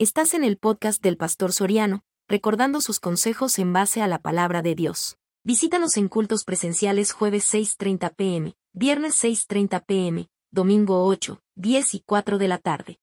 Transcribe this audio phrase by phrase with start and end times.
[0.00, 4.62] Estás en el podcast del Pastor Soriano, recordando sus consejos en base a la palabra
[4.62, 5.18] de Dios.
[5.42, 12.38] Visítanos en cultos presenciales jueves 6.30 pm, viernes 6.30 pm, domingo 8, 10 y 4
[12.38, 13.00] de la tarde.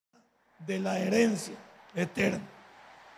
[0.65, 1.55] De la herencia
[1.95, 2.47] eterna.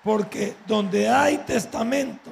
[0.03, 2.31] Porque donde hay testamento,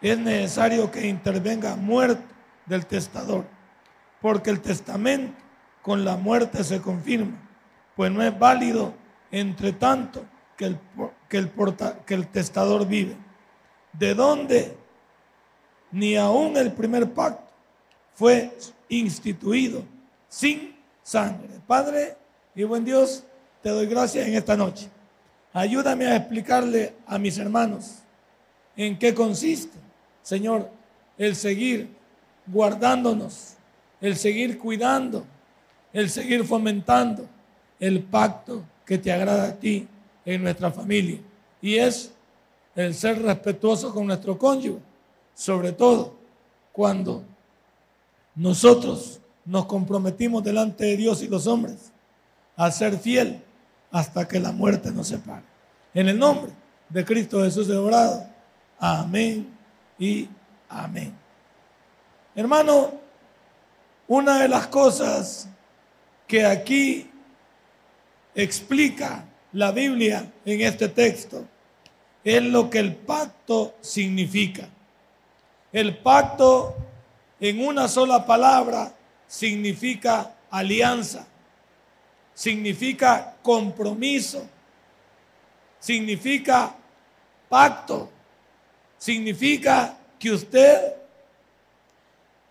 [0.00, 2.24] es necesario que intervenga muerte
[2.64, 3.44] del testador.
[4.22, 5.36] Porque el testamento
[5.82, 7.46] con la muerte se confirma.
[7.94, 8.94] Pues no es válido
[9.30, 10.24] entre tanto
[10.56, 10.78] que el,
[11.28, 11.50] que el,
[12.06, 13.16] que el testador vive.
[13.92, 14.76] ¿De dónde?
[15.90, 17.52] Ni aún el primer pacto
[18.14, 18.52] fue
[18.88, 19.82] instituido
[20.28, 21.48] sin sangre.
[21.66, 22.16] Padre
[22.54, 23.24] y buen Dios,
[23.62, 24.88] te doy gracias en esta noche.
[25.52, 28.02] Ayúdame a explicarle a mis hermanos
[28.76, 29.78] en qué consiste,
[30.22, 30.70] Señor,
[31.16, 31.96] el seguir
[32.46, 33.54] guardándonos,
[34.00, 35.24] el seguir cuidando,
[35.92, 37.28] el seguir fomentando
[37.80, 39.86] el pacto que te agrada a ti
[40.24, 41.20] en nuestra familia.
[41.60, 42.10] Y es
[42.74, 44.80] el ser respetuoso con nuestro cónyuge,
[45.34, 46.14] sobre todo
[46.72, 47.22] cuando
[48.34, 51.92] nosotros nos comprometimos delante de Dios y los hombres
[52.56, 53.42] a ser fiel
[53.90, 55.44] hasta que la muerte nos separe.
[55.92, 56.50] En el nombre
[56.88, 58.26] de Cristo Jesús de orado.
[58.78, 59.54] Amén
[59.98, 60.30] y
[60.66, 61.12] amén.
[62.34, 62.92] Hermano,
[64.06, 65.46] una de las cosas
[66.26, 67.10] que aquí
[68.42, 71.44] explica la Biblia en este texto
[72.22, 74.68] es lo que el pacto significa.
[75.72, 76.76] El pacto
[77.40, 78.92] en una sola palabra
[79.26, 81.26] significa alianza,
[82.32, 84.46] significa compromiso,
[85.80, 86.76] significa
[87.48, 88.08] pacto,
[88.98, 90.94] significa que usted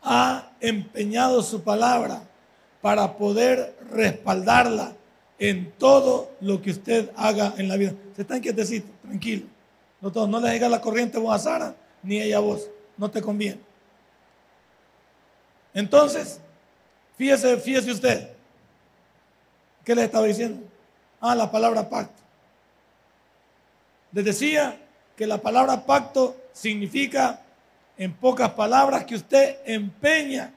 [0.03, 2.21] ha empeñado su palabra
[2.81, 4.96] para poder respaldarla
[5.39, 7.93] en todo lo que usted haga en la vida.
[8.16, 9.45] Se está inquietecito, tranquilo.
[10.02, 12.69] No, no le diga la corriente vos a Sara, ni ella a vos.
[12.97, 13.59] No te conviene.
[15.73, 16.39] Entonces,
[17.17, 18.30] fíjese, fíjese usted.
[19.83, 20.67] ¿Qué le estaba diciendo?
[21.21, 22.21] Ah, la palabra pacto.
[24.11, 24.80] Les decía
[25.15, 27.42] que la palabra pacto significa,
[27.98, 30.52] en pocas palabras, que usted empeña,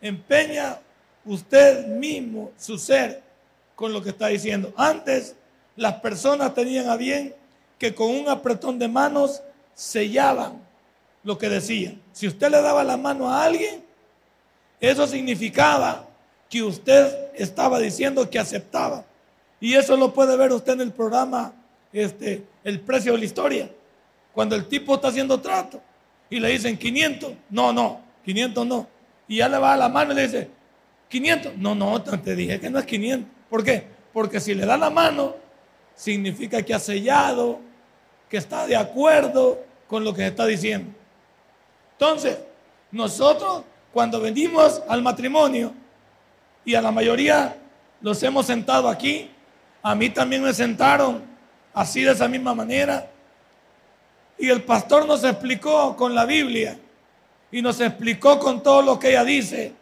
[0.00, 0.78] empeña
[1.24, 3.27] usted mismo su ser
[3.78, 4.72] con lo que está diciendo.
[4.76, 5.36] Antes
[5.76, 7.32] las personas tenían a bien
[7.78, 9.40] que con un apretón de manos
[9.72, 10.60] sellaban
[11.22, 12.02] lo que decían.
[12.12, 13.84] Si usted le daba la mano a alguien,
[14.80, 16.08] eso significaba
[16.50, 19.04] que usted estaba diciendo que aceptaba.
[19.60, 21.52] Y eso lo puede ver usted en el programa
[21.92, 23.70] este, El precio de la historia.
[24.34, 25.80] Cuando el tipo está haciendo trato
[26.28, 28.88] y le dicen 500, no, no, 500 no.
[29.28, 30.50] Y ya le va a la mano y le dice,
[31.08, 33.37] 500, no, no, te dije que no es 500.
[33.48, 33.86] ¿Por qué?
[34.12, 35.34] Porque si le da la mano,
[35.94, 37.60] significa que ha sellado,
[38.28, 40.92] que está de acuerdo con lo que está diciendo.
[41.92, 42.38] Entonces,
[42.92, 45.72] nosotros cuando venimos al matrimonio,
[46.64, 47.56] y a la mayoría
[48.00, 49.30] los hemos sentado aquí,
[49.82, 51.22] a mí también me sentaron
[51.72, 53.10] así de esa misma manera,
[54.38, 56.78] y el pastor nos explicó con la Biblia,
[57.50, 59.72] y nos explicó con todo lo que ella dice,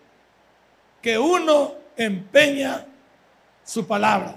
[1.03, 2.87] que uno empeña
[3.67, 4.37] su palabra.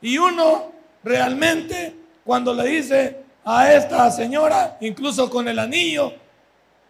[0.00, 1.94] Y uno realmente
[2.24, 6.14] cuando le dice a esta señora, incluso con el anillo,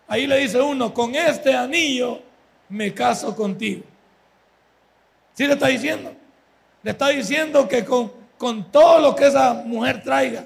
[0.06, 2.20] ahí le dice uno, con este anillo
[2.68, 3.82] me caso contigo.
[5.32, 6.14] ¿Sí le está diciendo?
[6.82, 10.44] Le está diciendo que con, con todo lo que esa mujer traiga,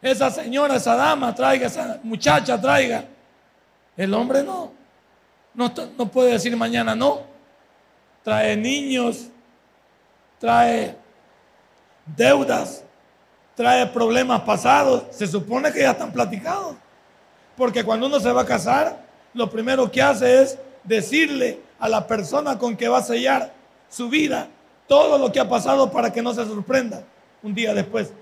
[0.00, 3.04] esa señora, esa dama traiga, esa muchacha traiga,
[3.96, 4.72] el hombre no.
[5.54, 7.22] No, no puede decir mañana no.
[8.22, 9.31] Trae niños,
[10.42, 10.96] trae
[12.16, 12.82] deudas,
[13.54, 15.04] trae problemas pasados.
[15.12, 16.74] Se supone que ya están platicados.
[17.56, 19.04] Porque cuando uno se va a casar,
[19.34, 23.52] lo primero que hace es decirle a la persona con que va a sellar
[23.88, 24.48] su vida
[24.88, 27.04] todo lo que ha pasado para que no se sorprenda
[27.40, 28.12] un día después.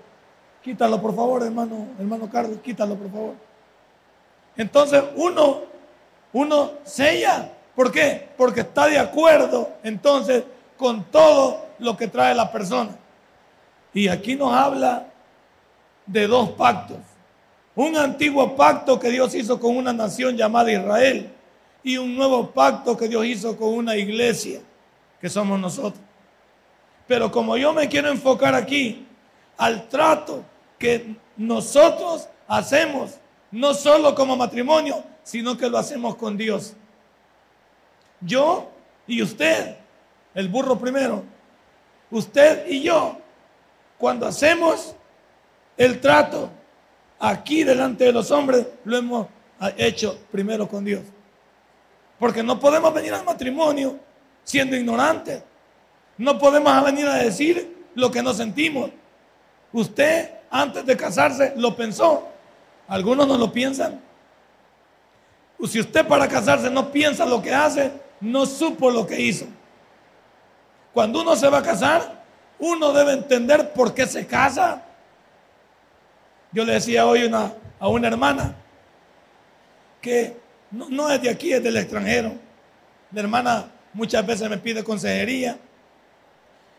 [0.61, 3.33] Quítalo, por favor, hermano, hermano Carlos, quítalo, por favor.
[4.55, 5.61] Entonces uno,
[6.33, 7.51] uno sella.
[7.75, 8.29] ¿Por qué?
[8.37, 10.43] Porque está de acuerdo entonces
[10.77, 12.95] con todo lo que trae la persona.
[13.93, 15.07] Y aquí nos habla
[16.05, 16.97] de dos pactos.
[17.75, 21.29] Un antiguo pacto que Dios hizo con una nación llamada Israel
[21.83, 24.61] y un nuevo pacto que Dios hizo con una iglesia
[25.19, 26.01] que somos nosotros.
[27.07, 29.05] Pero como yo me quiero enfocar aquí
[29.57, 30.43] al trato
[30.77, 33.15] que nosotros hacemos,
[33.51, 36.73] no solo como matrimonio, sino que lo hacemos con Dios.
[38.21, 38.69] Yo
[39.07, 39.75] y usted,
[40.35, 41.23] el burro primero,
[42.11, 43.17] usted y yo,
[43.97, 44.95] Cuando hacemos
[45.77, 46.49] el trato
[47.19, 49.27] aquí delante de los hombres, lo hemos
[49.77, 51.01] hecho primero con Dios.
[52.17, 53.99] Porque no podemos venir al matrimonio
[54.43, 55.43] siendo ignorantes.
[56.17, 58.89] No podemos venir a decir lo que no sentimos.
[59.71, 62.27] Usted antes de casarse lo pensó.
[62.87, 64.01] Algunos no lo piensan.
[65.67, 69.45] Si usted para casarse no piensa lo que hace, no supo lo que hizo.
[70.93, 72.21] Cuando uno se va a casar,
[72.59, 74.83] uno debe entender por qué se casa.
[76.51, 77.31] Yo le decía hoy
[77.79, 78.55] a una hermana
[80.01, 80.37] que
[80.71, 82.33] no, es de aquí, es del extranjero.
[83.11, 85.57] La hermana muchas veces me pide consejería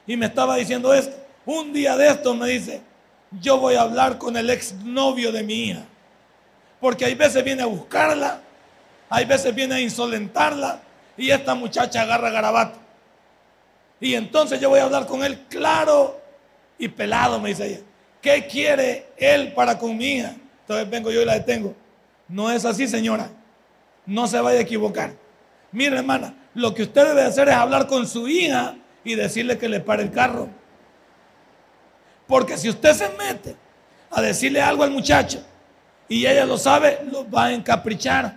[0.06, 1.16] y me estaba diciendo esto.
[1.44, 2.80] Un día de esto me dice,
[3.40, 5.84] yo voy a hablar con el exnovio de mi hija.
[6.80, 8.40] Porque hay veces viene a buscarla,
[9.08, 10.80] hay veces viene a insolentarla
[11.16, 12.81] y esta muchacha agarra garabato.
[14.02, 16.20] Y entonces yo voy a hablar con él claro
[16.76, 17.80] y pelado, me dice ella.
[18.20, 20.34] ¿Qué quiere él para con mi hija?
[20.62, 21.72] Entonces vengo yo y la detengo.
[22.26, 23.30] No es así, señora.
[24.04, 25.12] No se vaya a equivocar.
[25.70, 29.68] Mira, hermana, lo que usted debe hacer es hablar con su hija y decirle que
[29.68, 30.48] le pare el carro.
[32.26, 33.54] Porque si usted se mete
[34.10, 35.44] a decirle algo al muchacho
[36.08, 38.36] y ella lo sabe, lo va a encaprichar.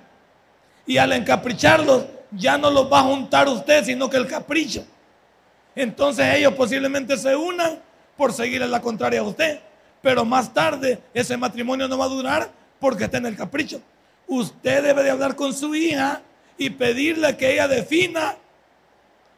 [0.85, 4.85] Y al encapricharlo, ya no los va a juntar usted, sino que el capricho.
[5.75, 7.79] Entonces ellos posiblemente se unan
[8.15, 9.59] por seguirle la contraria a usted.
[10.01, 12.49] Pero más tarde ese matrimonio no va a durar
[12.79, 13.81] porque está en el capricho.
[14.27, 16.21] Usted debe de hablar con su hija
[16.57, 18.35] y pedirle que ella defina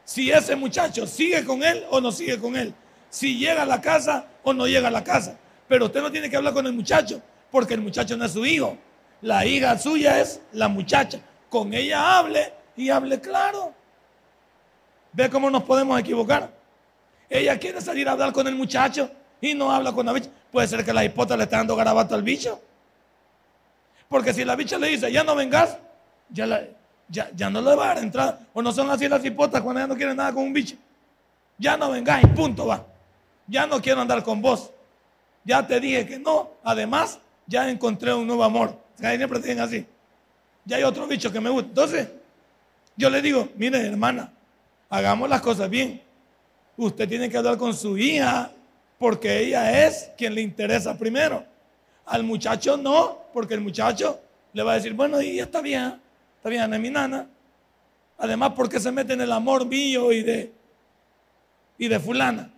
[0.04, 2.72] si ese muchacho sigue con él o no sigue con él.
[3.10, 5.36] Si llega a la casa o no llega a la casa.
[5.66, 7.20] Pero usted no tiene que hablar con el muchacho
[7.50, 8.76] porque el muchacho no es su hijo.
[9.20, 11.20] La hija suya es la muchacha.
[11.48, 13.74] Con ella hable y hable claro.
[15.12, 16.50] Ve cómo nos podemos equivocar.
[17.28, 19.10] Ella quiere salir a hablar con el muchacho
[19.40, 20.30] y no habla con la bicha.
[20.50, 22.60] Puede ser que la hipota le esté dando garabato al bicho.
[24.08, 25.76] Porque si la bicha le dice, ya no vengas,
[26.30, 26.70] ya,
[27.08, 28.40] ya, no le va a dar entrada.
[28.54, 30.76] O no son así las hipotas cuando ella no quiere nada con un bicho.
[31.58, 32.84] Ya no vengas y punto va.
[33.46, 34.70] Ya no quiero andar con vos.
[35.44, 36.52] Ya te dije que no.
[36.62, 38.78] Además, ya encontré un nuevo amor.
[38.96, 39.86] Siempre tienen así.
[40.64, 41.68] Ya hay otro bicho que me gusta.
[41.68, 42.08] Entonces,
[42.96, 44.32] yo le digo, mire hermana,
[44.88, 46.02] hagamos las cosas bien.
[46.76, 48.52] Usted tiene que hablar con su hija
[48.98, 51.44] porque ella es quien le interesa primero.
[52.06, 54.20] Al muchacho no, porque el muchacho
[54.52, 56.00] le va a decir, bueno, y está bien,
[56.36, 57.28] está bien, es mi nana.
[58.16, 60.52] Además, porque se mete en el amor mío y de,
[61.76, 62.50] y de fulana.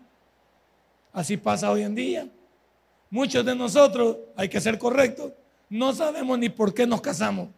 [1.12, 2.26] Así pasa hoy en día.
[3.10, 5.32] Muchos de nosotros, hay que ser correctos,
[5.68, 7.48] no sabemos ni por qué nos casamos.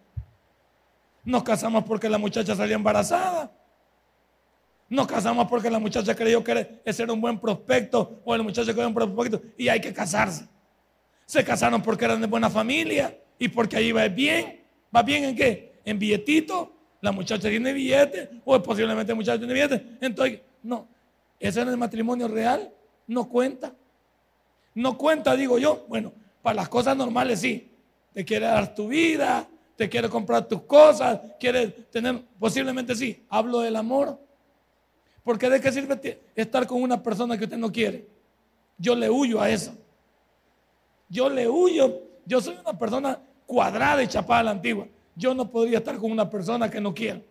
[1.24, 3.50] Nos casamos porque la muchacha salió embarazada.
[4.92, 8.78] Nos casamos porque la muchacha creyó que era un buen prospecto o el muchacho que
[8.78, 10.46] era un prospecto y hay que casarse.
[11.24, 14.60] Se casaron porque eran de buena familia y porque ahí va bien.
[14.94, 15.80] ¿Va bien en qué?
[15.86, 16.74] En billetito.
[17.00, 19.96] La muchacha tiene billete o posiblemente el muchacho tiene billete.
[19.98, 20.86] Entonces, no.
[21.40, 22.70] Ese es el matrimonio real.
[23.06, 23.72] No cuenta.
[24.74, 25.86] No cuenta, digo yo.
[25.88, 26.12] Bueno,
[26.42, 27.72] para las cosas normales sí.
[28.12, 33.24] Te quiere dar tu vida, te quiere comprar tus cosas, quiere tener, posiblemente sí.
[33.30, 34.20] Hablo del amor.
[35.24, 38.06] Porque de qué sirve estar con una persona que usted no quiere.
[38.76, 39.74] Yo le huyo a eso.
[41.08, 42.02] Yo le huyo.
[42.26, 44.86] Yo soy una persona cuadrada y chapada a la antigua.
[45.14, 47.22] Yo no podría estar con una persona que no quiero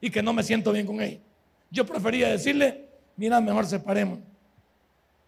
[0.00, 1.18] y que no me siento bien con ella.
[1.70, 4.18] Yo prefería decirle, mira, mejor separemos.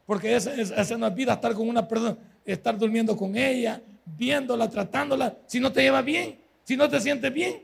[0.06, 4.68] Porque esa, esa no es vida, estar con una persona, estar durmiendo con ella, viéndola,
[4.68, 7.62] tratándola, si no te lleva bien, si no te sientes bien.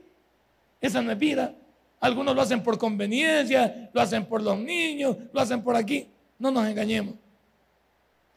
[0.81, 1.55] Esa no es vida.
[2.01, 6.09] Algunos lo hacen por conveniencia, lo hacen por los niños, lo hacen por aquí.
[6.39, 7.15] No nos engañemos.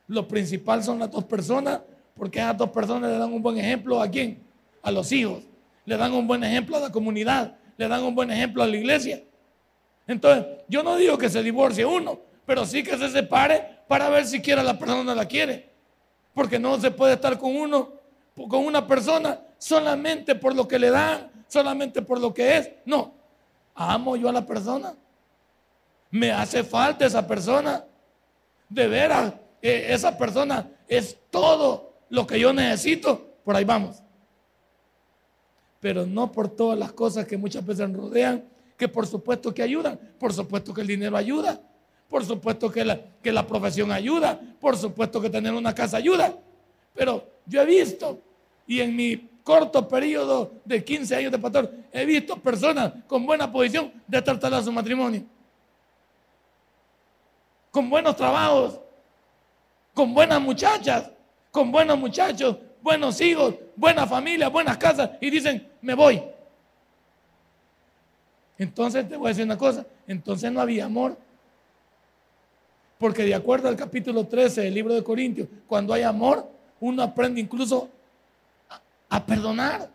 [0.08, 1.82] Lo principal son las dos personas
[2.15, 4.41] porque esas dos personas le dan un buen ejemplo a quién?
[4.82, 5.44] A los hijos.
[5.86, 7.56] Le dan un buen ejemplo a la comunidad.
[7.77, 9.24] Le dan un buen ejemplo a la iglesia.
[10.08, 14.25] Entonces, yo no digo que se divorcie uno, pero sí que se separe para ver
[14.25, 15.70] si quiere la persona la quiere.
[16.34, 17.94] Porque no se puede estar con uno,
[18.36, 22.72] con una persona solamente por lo que le dan, solamente por lo que es.
[22.86, 23.13] No,
[23.75, 24.94] amo yo a la persona.
[26.10, 27.86] Me hace falta esa persona.
[28.70, 34.01] De veras, eh, esa persona es todo lo que yo necesito, por ahí vamos.
[35.80, 38.46] Pero no por todas las cosas que muchas veces rodean,
[38.78, 41.62] que por supuesto que ayudan, por supuesto que el dinero ayuda,
[42.08, 46.38] por supuesto que la, que la profesión ayuda, por supuesto que tener una casa ayuda.
[46.94, 48.20] Pero yo he visto,
[48.68, 53.52] y en mi corto periodo de 15 años de pastor, he visto personas con buena
[53.52, 55.24] posición de tratar su matrimonio,
[57.72, 58.80] con buenos trabajos,
[59.94, 61.12] con buenas muchachas,
[61.52, 66.22] con buenos muchachos, buenos hijos, buena familia, buenas casas y dicen, me voy.
[68.58, 71.18] Entonces te voy a decir una cosa, entonces no había amor.
[72.98, 76.48] Porque de acuerdo al capítulo 13 del libro de Corintios, cuando hay amor,
[76.80, 77.90] uno aprende incluso
[79.12, 79.89] a, perdonar.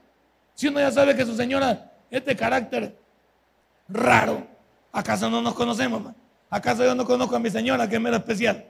[0.54, 2.96] Si uno ya sabe que su señora es de carácter
[3.88, 4.46] raro,
[4.92, 6.14] ¿acaso no nos conocemos?
[6.50, 8.64] ¿Acaso yo no conozco a mi señora que es mera especial?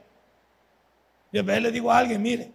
[1.31, 2.51] Y a veces le digo a alguien, mire,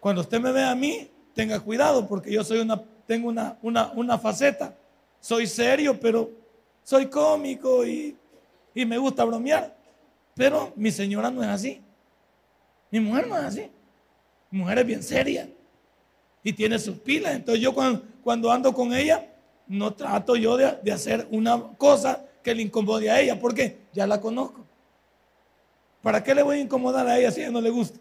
[0.00, 3.92] cuando usted me ve a mí, tenga cuidado porque yo soy una, tengo una, una,
[3.92, 4.74] una faceta.
[5.20, 6.30] Soy serio, pero
[6.82, 8.16] soy cómico y,
[8.74, 9.74] y me gusta bromear.
[10.34, 11.80] Pero mi señora no es así.
[12.90, 13.70] Mi mujer no es así.
[14.50, 15.48] Mi mujer es bien seria
[16.46, 17.34] y tiene sus pilas.
[17.34, 19.26] Entonces yo cuando, ando con ella,
[19.66, 24.06] no trato yo de, de, hacer una cosa que le incomode a ella, porque ya
[24.06, 24.64] la conozco.
[26.02, 27.98] ¿Para qué le voy a incomodar a ella si a ella no le gusta?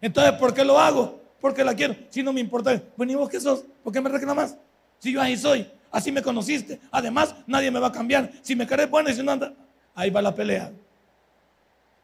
[0.00, 1.20] Entonces, ¿por qué lo hago?
[1.40, 1.96] Porque la quiero.
[2.10, 3.64] Si no me importa, bueno, ¿y vos qué sos?
[3.82, 4.56] ¿Por qué me reclamas?
[5.00, 6.78] Si yo ahí soy, así me conociste.
[6.92, 8.30] Además, nadie me va a cambiar.
[8.40, 9.52] Si me querés bueno y si no anda,
[9.96, 10.70] ahí va la pelea.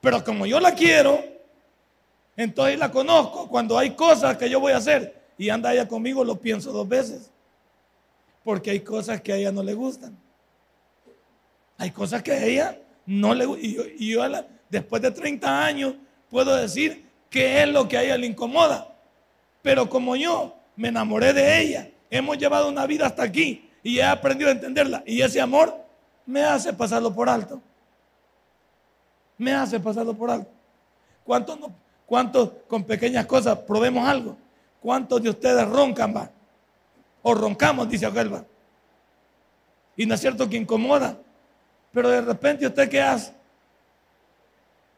[0.00, 1.22] Pero como yo la quiero,
[2.36, 3.48] entonces la conozco.
[3.48, 6.88] Cuando hay cosas que yo voy a hacer y anda ella conmigo, lo pienso dos
[6.88, 7.30] veces.
[8.44, 10.16] Porque hay cosas que a ella no le gustan.
[11.78, 13.64] Hay cosas que a ella no le gustan.
[13.98, 14.22] Y yo,
[14.68, 15.94] después de 30 años
[16.30, 18.94] puedo decir qué es lo que a ella le incomoda.
[19.62, 24.04] Pero como yo me enamoré de ella, hemos llevado una vida hasta aquí y he
[24.04, 25.02] aprendido a entenderla.
[25.06, 25.76] Y ese amor
[26.26, 27.62] me hace pasarlo por alto
[29.42, 30.46] me hace pasarlo por algo.
[31.24, 31.72] ¿Cuántos, no,
[32.12, 34.36] ¿Cuántos con pequeñas cosas probemos algo?
[34.82, 36.30] ¿Cuántos de ustedes roncan, va?
[37.22, 38.44] O roncamos, dice aquel.
[39.96, 41.16] Y no es cierto que incomoda.
[41.90, 43.32] Pero de repente, ¿usted qué hace?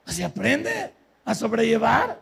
[0.06, 0.92] Se aprende
[1.24, 2.18] a sobrellevar.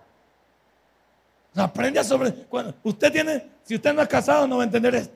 [1.57, 2.31] aprende a sobre.
[2.45, 5.15] Cuando usted tiene, si usted no es casado, no va a entender esto.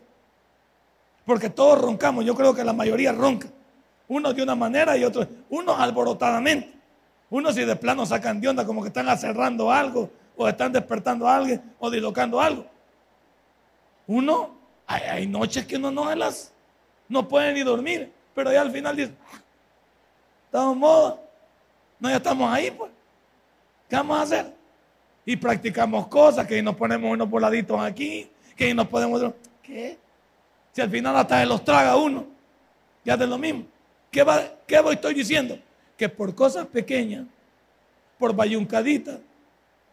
[1.26, 2.24] Porque todos roncamos.
[2.24, 3.48] Yo creo que la mayoría ronca.
[4.08, 6.75] Uno de una manera y otro, uno alborotadamente.
[7.30, 11.26] Uno si de plano sacan de onda como que están acerrando algo o están despertando
[11.26, 12.66] a alguien o dislocando algo.
[14.06, 14.54] Uno,
[14.86, 16.52] hay, noches que uno no las,
[17.08, 19.12] no puede ni dormir, pero ya al final dice,
[20.44, 21.20] estamos modo,
[21.98, 22.92] no ya estamos ahí pues,
[23.88, 24.54] ¿qué vamos a hacer?
[25.24, 29.98] Y practicamos cosas, que nos ponemos unos voladitos aquí, que nos podemos, ¿qué?
[30.72, 32.26] Si al final hasta se los traga uno,
[33.04, 33.64] ya de lo mismo.
[34.10, 35.58] ¿Qué, va, qué estoy diciendo?
[35.96, 37.26] Que por cosas pequeñas,
[38.18, 39.18] por bayuncaditas,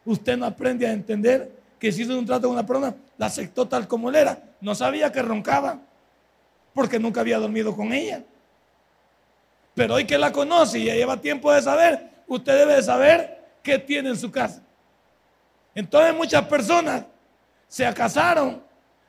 [0.06, 3.68] usted no aprende a entender que si hizo un trato con una persona, la aceptó
[3.68, 4.42] tal como él era.
[4.62, 5.80] No sabía que roncaba,
[6.74, 8.24] porque nunca había dormido con ella.
[9.74, 13.44] Pero hoy que la conoce y ya lleva tiempo de saber, usted debe de saber
[13.62, 14.62] qué tiene en su casa.
[15.76, 17.06] Entonces muchas personas
[17.68, 18.62] se casaron,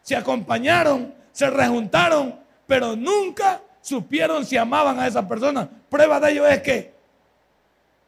[0.02, 5.68] se acompañaron, se rejuntaron, pero nunca supieron si amaban a esa persona.
[5.90, 6.94] Prueba de ello es que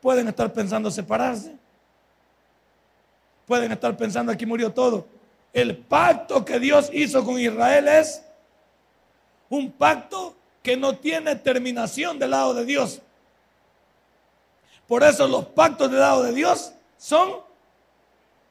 [0.00, 1.54] pueden estar pensando separarse.
[3.45, 5.06] Pueden estar pensando aquí murió todo.
[5.52, 8.23] El pacto que Dios hizo con Israel es
[9.50, 13.02] un pacto que no tiene terminación del lado de Dios.
[14.88, 17.40] Por eso los pactos del lado de Dios son,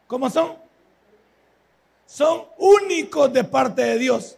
[0.05, 0.57] ¿cómo son?
[2.05, 4.37] Son únicos de parte de Dios.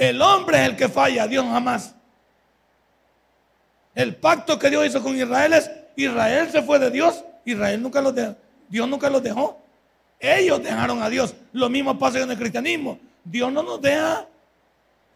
[0.00, 1.94] El hombre es el que falla, Dios jamás.
[3.94, 8.00] El pacto que Dios hizo con Israel es, Israel se fue de Dios, Israel nunca
[8.00, 8.34] los dejó,
[8.66, 9.60] Dios nunca los dejó.
[10.18, 11.34] Ellos dejaron a Dios.
[11.52, 12.98] Lo mismo pasa en el cristianismo.
[13.22, 14.26] Dios no nos deja,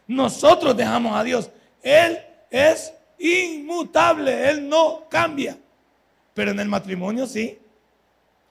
[0.07, 1.49] nosotros dejamos a Dios.
[1.83, 2.19] Él
[2.50, 5.57] es inmutable, Él no cambia.
[6.35, 7.59] Pero en el matrimonio sí.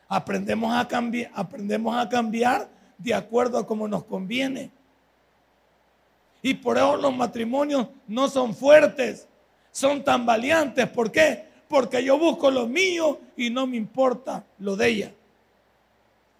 [0.07, 4.71] Aprendemos a cambiar, aprendemos a cambiar de acuerdo a como nos conviene.
[6.45, 9.27] Y por eso los matrimonios no son fuertes,
[9.71, 10.87] son tan valiantes.
[10.89, 11.45] ¿Por qué?
[11.69, 15.11] Porque yo busco lo mío y no me importa lo de ella.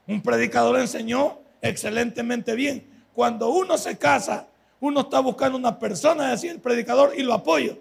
[0.05, 2.85] Un predicador enseñó excelentemente bien.
[3.15, 4.47] Cuando uno se casa,
[4.81, 7.77] uno está buscando una persona, decía el predicador, y lo apoyo.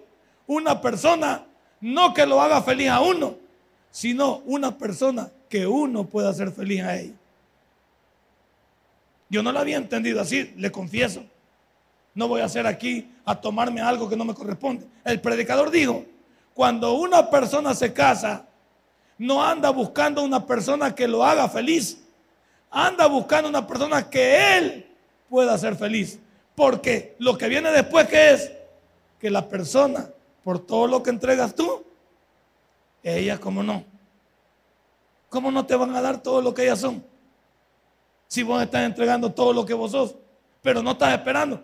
[0.46, 1.44] Una persona
[1.80, 3.34] no que lo haga feliz a uno,
[3.90, 7.14] sino una persona que uno pueda hacer feliz a ella.
[9.28, 11.24] Yo no lo había entendido así, le confieso.
[12.14, 14.86] No voy a hacer aquí a tomarme algo que no me corresponde.
[15.04, 16.04] El predicador dijo,
[16.54, 18.46] cuando una persona se casa,
[19.18, 22.02] no anda buscando una persona que lo haga feliz.
[22.70, 24.86] Anda buscando una persona que él
[25.28, 26.18] pueda ser feliz.
[26.54, 28.52] Porque lo que viene después es
[29.18, 30.10] que la persona,
[30.44, 31.84] por todo lo que entregas tú,
[33.02, 33.92] ella como no.
[35.32, 37.02] ¿cómo no te van a dar todo lo que ellas son?
[38.28, 40.14] Si vos estás entregando todo lo que vos sos,
[40.60, 41.60] pero no estás esperando.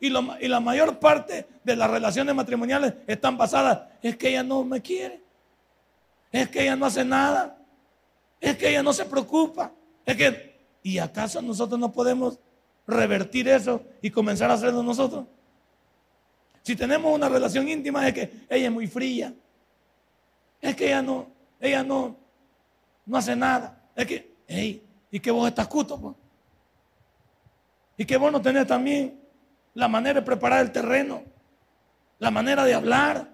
[0.00, 4.80] Y, la mayor parte de las relaciones matrimoniales están basadas, es que ella no me
[4.80, 5.22] quiere,
[6.32, 7.58] es que ella no hace nada,
[8.40, 9.72] es que ella no se preocupa,
[10.04, 12.38] es que, ¿y acaso nosotros no podemos
[12.86, 15.26] revertir eso y comenzar a hacerlo nosotros?
[16.66, 19.32] Si tenemos una relación íntima es que ella es muy fría.
[20.60, 21.28] Es que ella no,
[21.60, 22.16] ella no,
[23.04, 23.88] no hace nada.
[23.94, 26.16] Es que, hey, y que vos estás cuto.
[27.96, 29.16] Y que vos no tenés también
[29.76, 31.22] la manera de preparar el terreno,
[32.18, 33.28] la manera de hablar,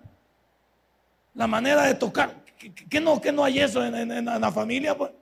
[1.34, 2.42] la manera de tocar.
[2.90, 5.12] ¿Qué, no, que no hay eso en, la familia, pues?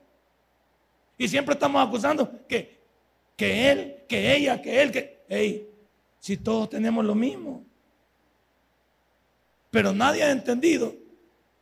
[1.19, 2.81] Y siempre estamos acusando que,
[3.37, 5.69] que él, que ella, que él, que, hey,
[6.19, 7.65] si todos tenemos lo mismo.
[9.71, 10.95] Pero nadie ha entendido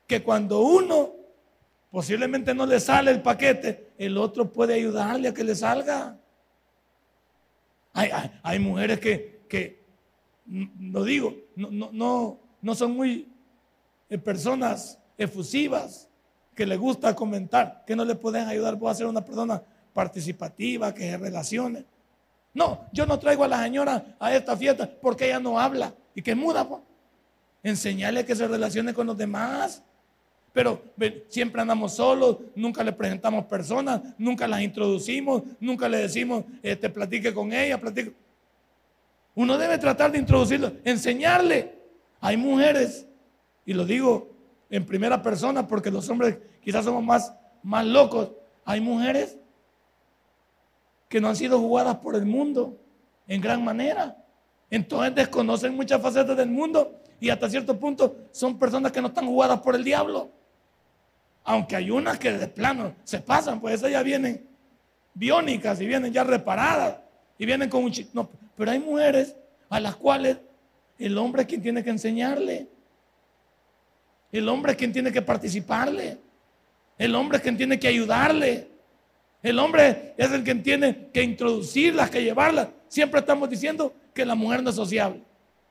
[0.07, 1.15] que cuando uno
[1.91, 6.17] posiblemente no le sale el paquete, el otro puede ayudarle a que le salga.
[7.93, 9.85] Hay, mujeres que, que,
[10.47, 13.28] lo digo, no, no, no, son muy
[14.09, 16.09] eh, personas efusivas,
[16.55, 19.62] que le gusta comentar, que no le pueden ayudar vos a ser una persona
[19.93, 21.85] participativa, que se relacione.
[22.55, 26.23] No, yo no traigo a la señora a esta fiesta porque ella no habla y
[26.23, 26.67] que muda.
[26.67, 26.83] Pues
[27.62, 29.83] enseñarle que se relacione con los demás.
[30.52, 30.83] Pero
[31.28, 37.33] siempre andamos solos, nunca le presentamos personas, nunca las introducimos, nunca le decimos, este, platique
[37.33, 38.12] con ella, platique.
[39.38, 41.73] Uno debe tratar de introducirlo, enseñarle.
[42.21, 43.07] Hay mujeres,
[43.64, 44.33] y lo digo
[44.68, 48.33] en primera persona porque los hombres quizás somos más, más locos,
[48.64, 49.38] hay mujeres
[51.09, 52.80] que no han sido jugadas por el mundo
[53.28, 54.16] en gran manera.
[54.71, 59.28] Entonces desconocen muchas facetas del mundo y hasta cierto punto son personas que no están
[59.28, 60.33] jugadas por el diablo.
[61.45, 64.49] Aunque hay unas que de plano se pasan, pues esas ya vienen
[65.14, 66.97] biónicas y vienen ya reparadas
[67.38, 68.11] y vienen con un chip.
[68.12, 69.35] No, pero hay mujeres
[69.68, 70.38] a las cuales
[70.98, 72.68] el hombre es quien tiene que enseñarle.
[74.31, 76.18] El hombre es quien tiene que participarle.
[76.98, 78.68] El hombre es quien tiene que ayudarle.
[79.42, 82.68] El hombre es el que tiene que introducirlas, que llevarlas.
[82.88, 85.22] Siempre estamos diciendo que la mujer no es sociable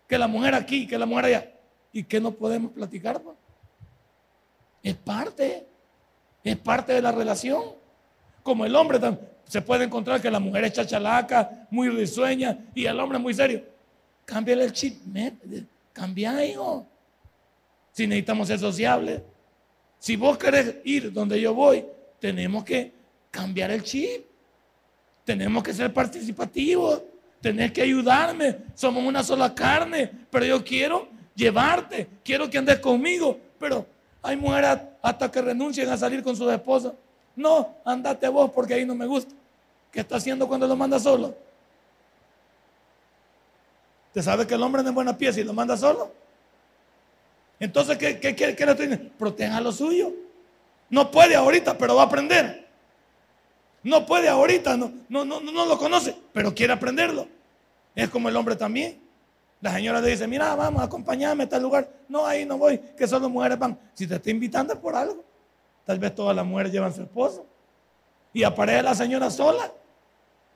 [0.07, 1.51] que la mujer aquí, que la mujer allá.
[1.91, 3.21] ¿Y que no podemos platicar?
[3.21, 3.35] Pues?
[4.81, 5.67] Es parte,
[6.43, 7.61] es parte de la relación.
[8.43, 8.99] Como el hombre
[9.47, 13.63] se puede encontrar que la mujer es chachalaca, muy risueña y el hombre muy serio.
[14.25, 14.99] Cámbiale el chip,
[15.93, 16.85] cambia, hijo.
[17.93, 19.21] Si necesitamos ser sociables.
[19.99, 21.83] Si vos querés ir donde yo voy,
[22.19, 22.91] tenemos que
[23.31, 24.25] cambiar el chip.
[25.23, 27.01] Tenemos que ser participativos.
[27.41, 28.57] Tenés que ayudarme.
[28.75, 30.11] Somos una sola carne.
[30.29, 32.07] Pero yo quiero llevarte.
[32.23, 33.39] Quiero que andes conmigo.
[33.57, 33.85] Pero
[34.21, 36.93] hay mujeres hasta que renuncien a salir con sus esposas.
[37.37, 39.33] No, andate vos porque ahí no me gusta.
[39.91, 41.35] ¿Qué está haciendo cuando lo manda solo?
[44.11, 46.11] ¿Te sabe que el hombre no es buena pieza y lo manda solo?
[47.59, 48.97] Entonces, ¿qué, qué, qué, le estoy?
[49.17, 50.11] Proteja lo suyo.
[50.89, 52.67] No puede ahorita, pero va a aprender.
[53.83, 57.27] No puede ahorita, no, no, no, no lo conoce, pero quiere aprenderlo.
[57.95, 58.99] Es como el hombre también.
[59.61, 61.87] La señora le dice, mira, vamos, acompáñame a tal lugar.
[62.09, 63.77] No, ahí no voy, que solo mujeres van.
[63.93, 65.23] Si te está invitando es por algo.
[65.87, 67.45] Tal vez todas las mujeres llevan su esposo.
[68.33, 69.71] Y aparece la señora sola.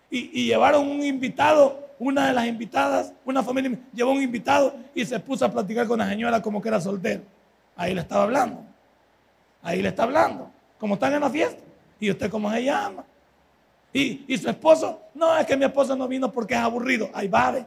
[0.09, 5.17] Y, llevaron un invitado, una de las invitadas, una familia, llevó un invitado y se
[5.21, 7.21] puso a platicar con la señora como que era soltero.
[7.77, 8.61] Ahí le estaba hablando.
[9.63, 10.51] Ahí le está hablando.
[10.77, 11.63] Como están en la fiesta.
[11.97, 13.05] ¿Y usted cómo se llama?
[13.93, 17.09] Y, su esposo, no, es que mi esposo no vino porque es aburrido.
[17.13, 17.65] Ahí va de,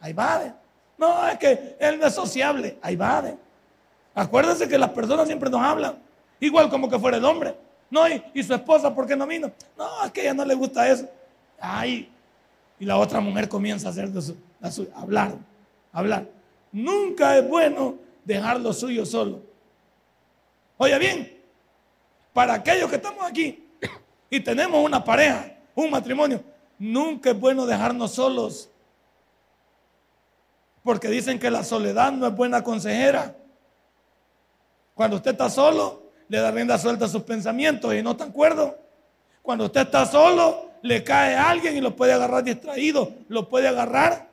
[0.00, 0.52] ahí va de.
[0.98, 2.76] No, es que él no es sociable.
[2.82, 3.36] Ahí va de.
[4.16, 5.96] Acuérdense que las personas siempre nos hablan,
[6.40, 7.54] igual como que fuera el hombre.
[7.90, 9.52] No, y, su esposa, ¿por qué no vino?
[9.76, 11.08] No, es que a ella no le gusta eso.
[11.60, 12.10] Ay,
[12.78, 14.10] y la otra mujer comienza a hacer
[14.94, 15.36] hablar,
[15.92, 16.26] hablar.
[16.72, 19.40] Nunca es bueno dejar lo suyo solo.
[20.76, 21.40] Oye bien,
[22.32, 23.64] para aquellos que estamos aquí
[24.28, 26.42] y tenemos una pareja, un matrimonio,
[26.78, 28.68] nunca es bueno dejarnos solos.
[30.82, 33.36] Porque dicen que la soledad no es buena consejera.
[34.94, 38.78] Cuando usted está solo, le da rienda suelta a sus pensamientos y no está acuerdo.
[39.42, 43.68] Cuando usted está solo, le cae a alguien y lo puede agarrar distraído, lo puede
[43.68, 44.28] agarrar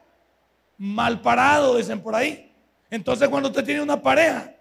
[0.78, 2.52] mal parado, dicen por ahí.
[2.90, 4.54] Entonces, cuando usted tiene una pareja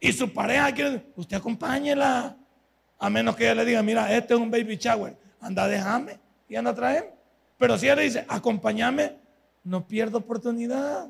[0.00, 2.36] y su pareja quiere, usted acompáñela.
[2.98, 6.56] A menos que ella le diga, mira, este es un baby shower anda, déjame y
[6.56, 7.12] anda a traer.
[7.58, 9.16] Pero si él le dice, acompáñame,
[9.64, 11.08] no pierdo oportunidad.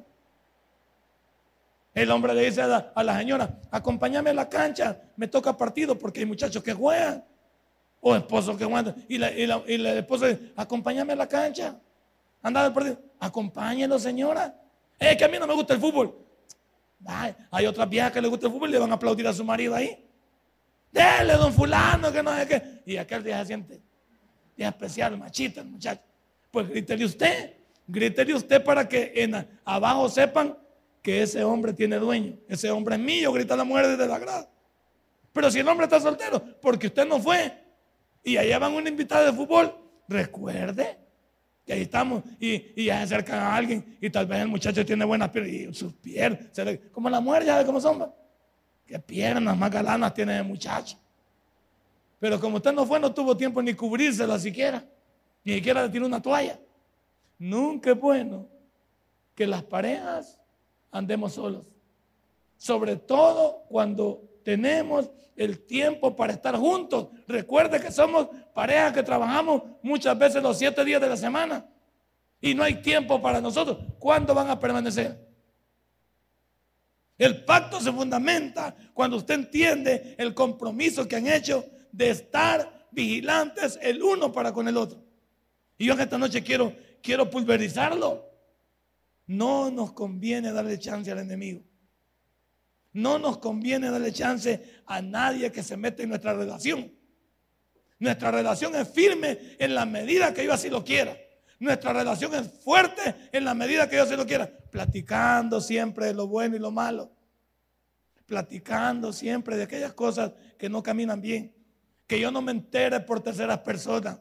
[1.95, 6.21] El hombre le dice a la, señora, acompáñame a la cancha, me toca partido porque
[6.21, 7.25] hay muchachos que juegan.
[8.01, 8.95] O esposo que aguanta.
[9.09, 11.79] Y la, y la, y la esposa dice, acompáñame a la cancha.
[12.43, 12.99] Anda al partido.
[13.21, 14.55] Acompáñelo, señora.
[14.99, 16.17] Es que a mí no me gusta el fútbol.
[17.51, 19.45] hay otras viejas que le gusta el fútbol y le van a aplaudir a su
[19.45, 20.05] marido ahí.
[20.91, 22.83] Dele, don fulano, que no sé qué.
[22.87, 23.81] Y aquel día se siente.
[24.57, 26.03] Día especial, machita, el muchacho.
[26.51, 27.55] Pues grítele usted.
[27.87, 30.57] Grítele usted para que en abajo sepan
[31.03, 32.39] que ese hombre tiene dueño.
[32.49, 34.49] Ese hombre es mío, grita la mujer desde la grada.
[35.33, 37.53] Pero si el hombre está soltero, porque usted no fue,
[38.23, 39.75] y allá van una invitada de fútbol,
[40.07, 40.99] recuerde
[41.67, 44.85] que ahí estamos y, y ya se acercan a alguien y tal vez el muchacho
[44.85, 46.51] tiene buenas piernas y sus piernas,
[46.93, 48.13] como la mujer ya ve cómo son.
[48.87, 50.99] Qué piernas más galanas tiene el muchacho.
[52.21, 54.85] Pero como usted no fue, no tuvo tiempo ni cubrírsela siquiera,
[55.43, 56.59] ni siquiera le tiró una toalla.
[57.39, 58.49] Nunca es bueno
[59.35, 60.39] que las parejas
[60.93, 61.67] andemos solos.
[62.57, 67.09] Sobre todo cuando tenemos el tiempo para estar juntos.
[67.27, 71.67] Recuerde que somos parejas que trabajamos muchas veces los siete días de la semana
[72.41, 73.79] y no hay tiempo para nosotros.
[73.99, 75.19] ¿Cuándo van a permanecer?
[77.19, 83.79] El pacto se fundamenta cuando usted entiende el compromiso que han hecho de estar vigilantes
[83.81, 85.03] el uno para con el otro.
[85.79, 88.32] Y yo en esta noche quiero, quiero pulverizarlo.
[89.27, 91.63] No nos conviene darle chance al enemigo.
[92.93, 96.93] No nos conviene darle chance a nadie que se mete en nuestra relación.
[97.99, 101.17] Nuestra relación es firme en la medida que yo así lo quiera.
[101.61, 104.51] Nuestra relación es fuerte en la medida que yo así lo quiera.
[104.71, 107.13] Platicando siempre de lo bueno y lo malo.
[108.27, 111.55] Platicando siempre de aquellas cosas que no caminan bien.
[112.09, 114.19] Que yo no me entere por terceras personas.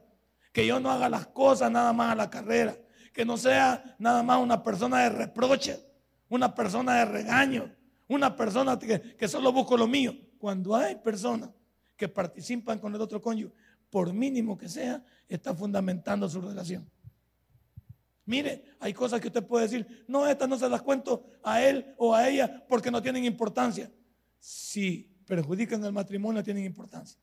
[0.54, 2.78] Que yo no haga las cosas nada más a la carrera.
[3.12, 5.80] Que no sea nada más una persona de reproche.
[6.30, 7.71] Una persona de regaño
[8.13, 10.13] una persona que, solo busca lo mío.
[10.38, 11.50] Cuando hay personas
[11.95, 13.54] que participan con el otro cónyuge,
[13.89, 16.89] por mínimo que sea, está fundamentando su relación.
[18.26, 21.93] Mire, hay cosas que usted puede decir, no, estas no se las cuento a él
[21.97, 23.89] o a ella porque no tienen importancia.
[24.39, 27.17] Si perjudican el matrimonio, tienen importancia.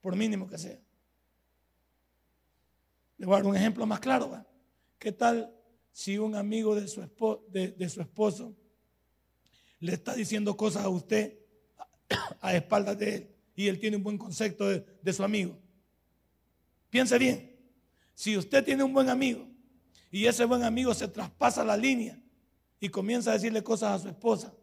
[0.00, 0.78] Por mínimo que sea.
[3.16, 4.44] Le voy a dar un ejemplo más claro.
[4.98, 5.54] ¿Qué tal
[5.92, 7.00] si un amigo de su,
[7.50, 8.54] de esposo
[9.80, 11.38] le está diciendo cosas a usted
[12.40, 15.58] a espaldas de él y él tiene un buen concepto de, su amigo.
[16.90, 17.56] Piense bien,
[18.14, 19.46] si usted tiene un buen amigo
[20.10, 22.20] y ese buen amigo se traspasa la línea
[22.80, 24.54] y comienza a decirle cosas a su esposa,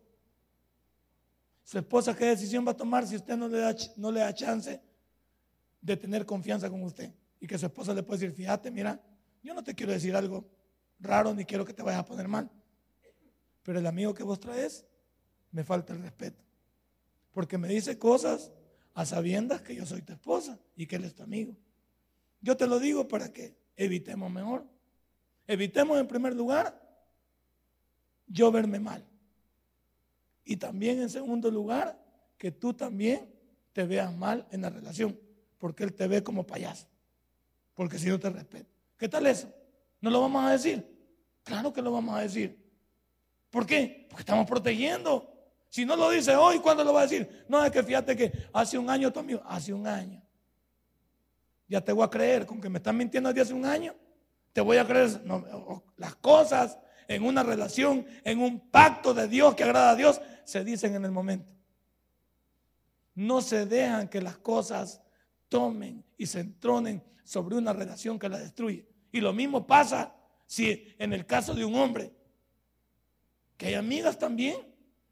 [1.63, 4.33] su esposa qué decisión va a tomar si usted no le da, no le da
[4.33, 4.81] chance
[5.81, 9.01] de tener confianza con usted y que su esposa le puede decir, fíjate, mira,
[9.45, 10.49] yo no te quiero decir algo
[10.99, 12.49] raro ni quiero que te vayas a poner mal,
[13.63, 14.85] pero el amigo que vos traes
[15.51, 16.43] me falta el respeto.
[17.31, 18.51] Porque me dice cosas
[18.93, 21.55] a sabiendas que yo soy tu esposa y que él es tu amigo.
[22.41, 24.65] Yo te lo digo para que evitemos mejor.
[25.47, 26.81] Evitemos en primer lugar
[28.27, 29.05] yo verme mal.
[30.43, 32.01] Y también en segundo lugar
[32.37, 33.29] que tú también
[33.73, 35.19] te veas mal en la relación.
[35.57, 36.87] Porque él te ve como payaso.
[37.73, 38.74] Porque si no te respeto.
[38.97, 39.53] ¿Qué tal eso?
[40.01, 40.85] ¿No lo vamos a decir?
[41.43, 42.63] Claro que lo vamos a decir.
[43.49, 44.07] ¿Por qué?
[44.09, 45.35] Porque estamos protegiendo
[45.75, 47.45] si no lo dice hoy, ¿cuándo lo va a decir?
[47.49, 50.23] No, es que fíjate que hace un año tu amigo, hace un año.
[51.67, 53.93] Ya te voy a creer, con que me están mintiendo desde hace un año,
[54.53, 55.21] te voy a creer.
[55.97, 56.79] las cosas
[57.09, 61.03] en una relación, en un pacto de Dios que agrada a Dios, se dicen en
[61.03, 61.51] el momento.
[63.13, 65.01] No se dejan que las cosas
[65.55, 68.85] tomen y se entronen sobre una relación que la destruye.
[69.09, 70.13] Y lo mismo pasa
[70.45, 72.11] si en el caso de un hombre,
[73.55, 74.57] que hay amigas también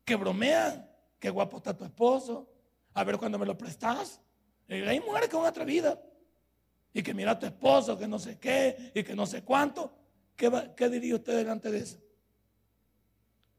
[0.03, 0.85] que bromean,
[1.17, 2.49] qué guapo está tu esposo,
[2.93, 4.19] a ver cuándo me lo prestas.
[4.67, 5.97] hay mujeres que van atrevida
[6.91, 9.95] y que mira a tu esposo, que no sé qué y que no sé cuánto.
[10.35, 11.99] ¿Qué, qué diría usted delante de eso?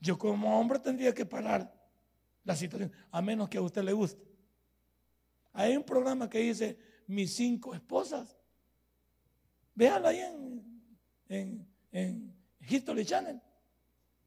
[0.00, 1.72] Yo como hombre tendría que parar
[2.44, 4.33] la situación, a menos que a usted le guste.
[5.54, 8.36] Hay un programa que dice Mis cinco esposas.
[9.74, 10.82] Véalo ahí en,
[11.28, 13.40] en, en History Channel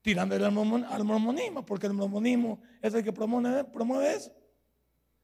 [0.08, 4.32] tirándole al, mormonismo, porque el mormonismo es el que promueve, promueve eso.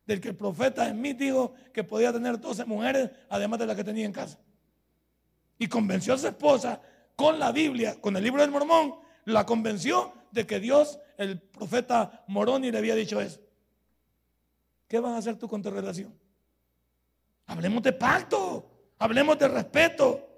[0.06, 3.86] Del que el profeta Smith dijo que podía tener 12 mujeres, además de las que
[3.86, 4.38] tenía en casa.
[5.58, 6.82] Y convenció a su esposa
[7.16, 12.26] con la Biblia, con el libro del mormón, la convenció de que Dios, el profeta
[12.28, 13.40] Moroni, le había dicho eso.
[14.94, 16.16] ¿Qué vas a hacer tú con tu relación?
[17.48, 20.30] Hablemos de pacto, hablemos de respeto,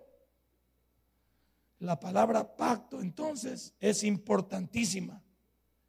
[1.79, 5.21] la palabra pacto entonces es importantísima,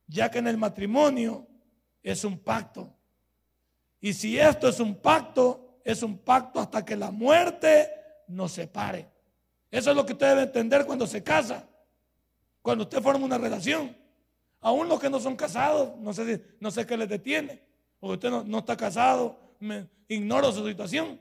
[0.08, 1.46] ya que en el matrimonio
[2.02, 2.92] es un pacto.
[4.00, 7.88] Y si esto es un pacto, es un pacto hasta que la muerte
[8.26, 9.08] nos separe.
[9.70, 11.68] Eso es lo que usted debe entender cuando se casa,
[12.62, 13.96] cuando usted forma una relación.
[14.60, 17.65] Aún los que no son casados, no sé, no sé qué les detiene,
[17.98, 21.20] porque usted no, está casado, me, ignoro su situación.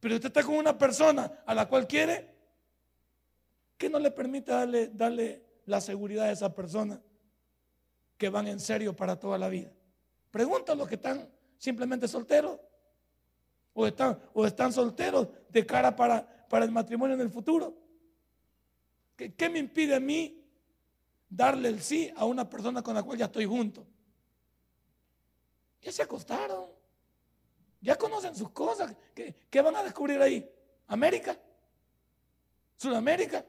[0.00, 2.30] Pero usted está con una persona a la cual quiere,
[3.78, 7.00] que no le permite darle, darle la seguridad a esa persona
[8.16, 9.72] que van en serio para toda la vida.
[10.30, 12.60] Pregunta a los que están simplemente solteros
[13.72, 17.74] o están, o están solteros de cara para, para el matrimonio en el futuro.
[19.16, 20.44] ¿Qué, ¿Qué, me impide a mí
[21.28, 23.86] darle el sí a una persona con la cual ya estoy junto?
[25.84, 26.66] Ya se acostaron.
[27.80, 28.96] Ya conocen sus cosas.
[29.14, 30.50] ¿Qué, van a descubrir ahí?
[30.86, 31.38] ¿América?
[32.78, 33.44] ¿Sudamérica?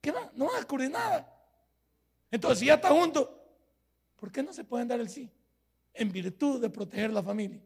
[0.00, 0.30] ¿Qué van?
[0.34, 1.34] No van a descubrir nada.
[2.30, 3.42] Entonces, si ya está junto,
[4.16, 5.30] ¿por qué no se pueden dar el sí?
[5.94, 7.62] En virtud de proteger la familia.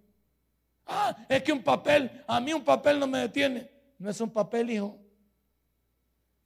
[0.86, 3.68] Ah, es que un papel, a mí un papel no me detiene.
[3.98, 4.98] No es un papel, hijo.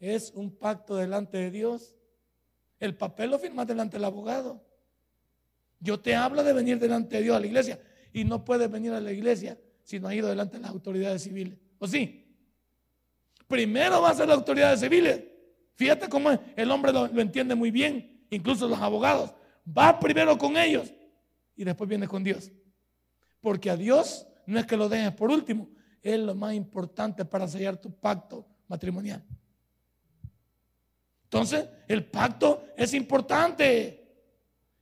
[0.01, 1.95] Es un pacto delante de Dios.
[2.81, 4.66] El papel lo firmas delante del abogado.
[5.81, 7.81] Yo te hablo de venir delante de Dios a la iglesia
[8.13, 11.23] y no puedes venir a la iglesia si no has ido delante de las autoridades
[11.23, 11.59] civiles.
[11.79, 12.27] ¿O sí?
[13.47, 15.23] Primero va a las autoridades civiles.
[15.75, 19.35] Fíjate cómo el hombre lo, lo entiende muy bien, incluso los abogados.
[19.67, 20.93] Va primero con ellos
[21.55, 22.51] y después viene con Dios.
[23.41, 25.69] Porque a Dios no es que lo dejes por último,
[26.03, 29.25] es lo más importante para sellar tu pacto matrimonial.
[31.25, 34.06] Entonces, el pacto es importante.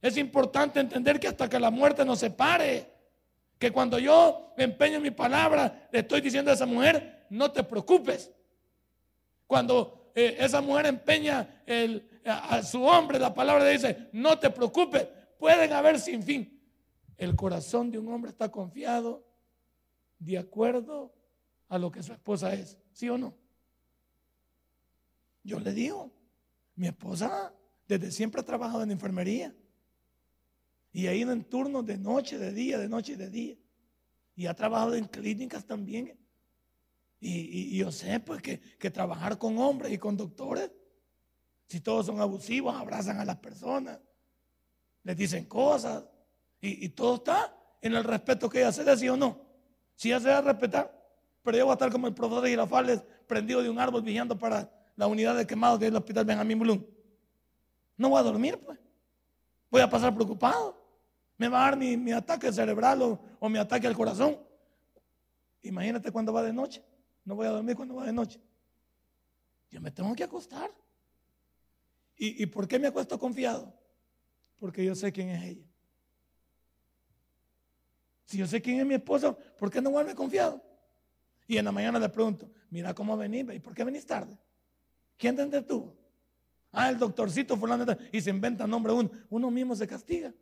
[0.05, 2.93] Es importante entender que hasta que la muerte nos separe,
[3.59, 8.31] que cuando yo empeño mi palabra, le estoy diciendo a esa mujer, no te preocupes.
[9.47, 11.65] Cuando eh, esa mujer empeña
[12.27, 16.63] a, a su hombre, la palabra le dice, no te preocupes, pueden haber sin fin.
[17.17, 19.25] El corazón de un hombre está confiado
[20.19, 21.15] de acuerdo
[21.71, 23.35] a lo que su esposa es, ¿sí o no?
[25.43, 26.13] Yo le digo,
[26.77, 27.55] mi esposa
[27.89, 29.55] desde siempre ha trabajado en enfermería
[30.95, 33.57] y ha ido en turnos de noche, de día, de noche y de día.
[34.37, 36.17] Y ha trabajado en clínicas también.
[37.19, 40.71] Y, yo sé pues que, que trabajar con hombres y con doctores,
[41.67, 43.99] si todos son abusivos, abrazan a las personas,
[45.03, 46.05] les dicen cosas,
[46.61, 49.41] y, todo está en el respeto que ella se ¿sí o no?
[49.97, 50.97] Si ella se va a respetar,
[51.43, 54.39] pero yo voy a estar como el profesor de Girafales, prendido de un árbol, vigilando
[54.39, 56.85] para la unidad de quemados que el hospital Benjamín Blum.
[57.97, 58.79] No voy a dormir, pues.
[59.71, 60.84] Voy a pasar preocupado.
[61.37, 64.39] Me va a dar mi, ataque cerebral o, mi ataque al corazón.
[65.63, 66.85] Imagínate cuando va de noche.
[67.25, 68.41] No voy a dormir cuando va de noche.
[69.71, 70.71] Yo me tengo que acostar.
[72.17, 73.73] ¿Y, ¿Y por qué me acuesto confiado?
[74.59, 75.67] Porque yo sé quién es ella.
[78.27, 80.63] Si yo sé quién es mi esposo, ¿por qué no vuelve confiado?
[81.47, 84.39] Y en la mañana le pregunto, mira cómo venís, ¿y por qué venís tarde?
[85.17, 85.95] ¿Quién te entretuvo?
[86.73, 89.11] Ah, el doctorcito fulano y se inventa nombre uno.
[89.31, 90.35] Uno mismo se castiga.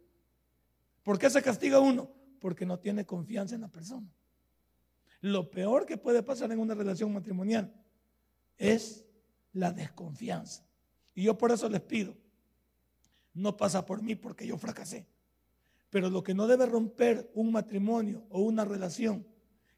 [1.03, 2.11] ¿Por qué se castiga uno?
[2.41, 4.09] Porque no tiene confianza en la persona.
[5.21, 7.73] Lo peor que puede pasar en una relación matrimonial
[8.59, 9.07] es
[9.53, 10.65] la desconfianza.
[11.15, 12.17] Y yo por eso les pido,
[13.35, 15.07] no pasa por mí porque yo fracasé.
[15.91, 19.27] Pero lo que no debe romper un matrimonio o una relación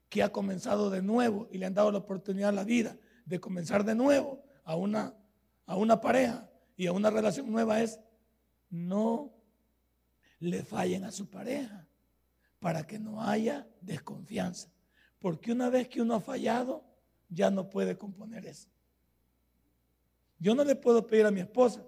[0.09, 3.39] que ha comenzado de nuevo y le han dado la oportunidad a la vida de
[3.39, 5.13] comenzar de nuevo a una,
[5.65, 7.99] a una pareja y a una relación nueva es
[8.69, 9.34] no
[10.39, 11.87] le fallen a su pareja
[12.59, 14.69] para que no haya desconfianza.
[15.19, 16.83] Porque una vez que uno ha fallado,
[17.29, 18.69] ya no puede componer eso.
[20.39, 21.83] Yo no le puedo pedir a mi esposa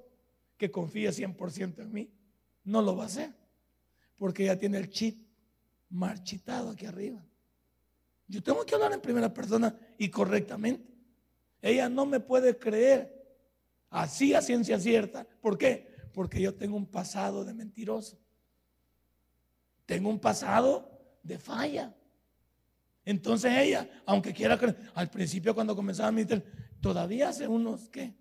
[0.57, 2.11] que confíe 100% en mí.
[2.63, 3.33] No lo va a hacer
[4.17, 5.25] porque ella tiene el chip
[5.89, 7.23] marchitado aquí arriba.
[8.27, 10.91] Yo tengo que hablar en primera persona y correctamente.
[11.61, 13.13] Ella no me puede creer
[13.89, 15.25] así a ciencia cierta.
[15.39, 15.95] ¿Por qué?
[16.13, 18.19] Porque yo tengo un pasado de mentiroso.
[19.87, 20.91] Tengo un pasado
[21.23, 21.95] de falla.
[23.03, 24.59] Entonces ella, aunque quiera
[24.93, 26.43] al principio cuando comenzaba a mentir,
[26.81, 28.13] todavía hace unos, ¿qué?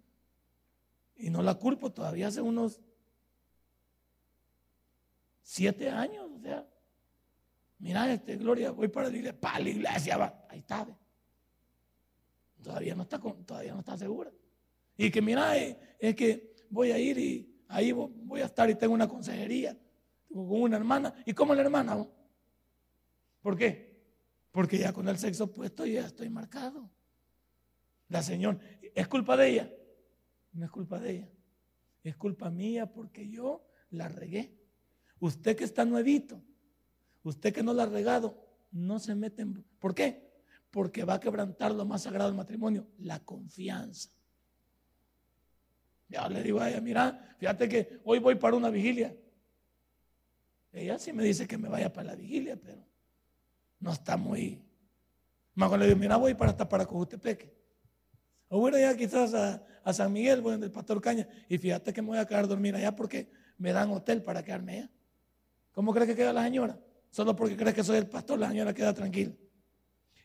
[1.16, 2.80] Y no la culpo, todavía hace unos
[5.48, 6.66] Siete años, o sea.
[7.78, 10.46] Mira, este, Gloria, voy para la iglesia, para la iglesia, va.
[10.48, 10.84] Ahí está.
[12.60, 14.32] Todavía no está, todavía no está segura.
[14.96, 18.74] Y que mira, eh, es, que voy a ir y ahí voy a estar y
[18.74, 19.78] tengo una consejería
[20.28, 21.14] con una hermana.
[21.24, 22.06] ¿Y cómo la hermana?
[23.40, 23.96] ¿Por qué?
[24.50, 26.90] Porque ya con el sexo puesto ya estoy marcado.
[28.08, 28.58] La señora,
[28.94, 29.72] ¿es culpa de ella?
[30.52, 31.28] No es culpa de ella.
[32.02, 34.56] Es culpa mía porque yo la regué.
[35.18, 36.42] Usted que está nuevito,
[37.22, 39.64] usted que no la ha regado, no se mete en...
[39.78, 40.30] ¿Por qué?
[40.70, 44.10] Porque va a quebrantar lo más sagrado del matrimonio, la confianza.
[46.08, 49.16] Ya le digo a ella, mira, fíjate que hoy voy para una vigilia.
[50.72, 52.84] Ella sí me dice que me vaya para la vigilia, pero
[53.80, 54.62] no está muy.
[55.54, 56.86] Más cuando le digo, mira, voy para hasta para.
[58.48, 62.08] O voy allá quizás a, San Miguel, voy el Pastor Caña, y fíjate que me
[62.08, 64.90] voy a quedar a dormir allá porque me dan hotel para quedarme allá.
[65.72, 66.78] ¿Cómo cree que queda la señora?
[67.10, 69.32] Solo porque cree que soy el pastor, la señora queda tranquila.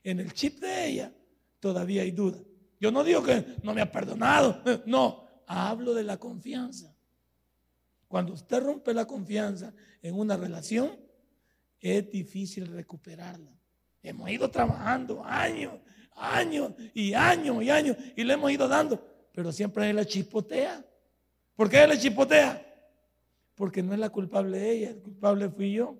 [0.03, 1.13] En el chip de ella
[1.59, 2.39] todavía hay duda.
[2.79, 6.95] Yo no digo que no me ha perdonado, no, hablo de la confianza.
[8.11, 10.99] Cuando usted rompe la confianza en una relación,
[11.79, 13.57] es difícil recuperarla.
[14.03, 15.75] Hemos ido trabajando años,
[16.17, 20.85] años y años y años y le hemos ido dando, pero siempre él la chipotea.
[21.55, 22.61] ¿Por qué él la chipotea?
[23.55, 25.97] Porque no es la culpable ella, el culpable fui yo.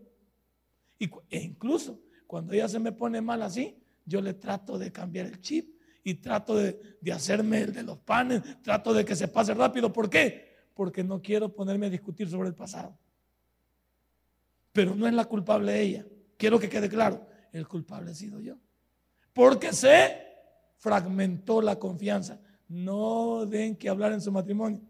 [1.00, 1.98] Y, e incluso
[2.28, 6.16] cuando ella se me pone mal así, yo le trato de cambiar el chip y
[6.16, 9.94] trato de, de hacerme el de los panes, trato de que se pase rápido.
[9.94, 10.51] ¿Por qué?
[10.74, 12.98] Porque no quiero ponerme a discutir sobre el pasado.
[14.72, 16.06] Pero no es la culpable ella.
[16.38, 18.58] Quiero que quede claro, el culpable he sido yo.
[19.34, 20.18] Porque se
[20.78, 22.40] fragmentó la confianza.
[22.68, 24.82] No den que hablar en su matrimonio.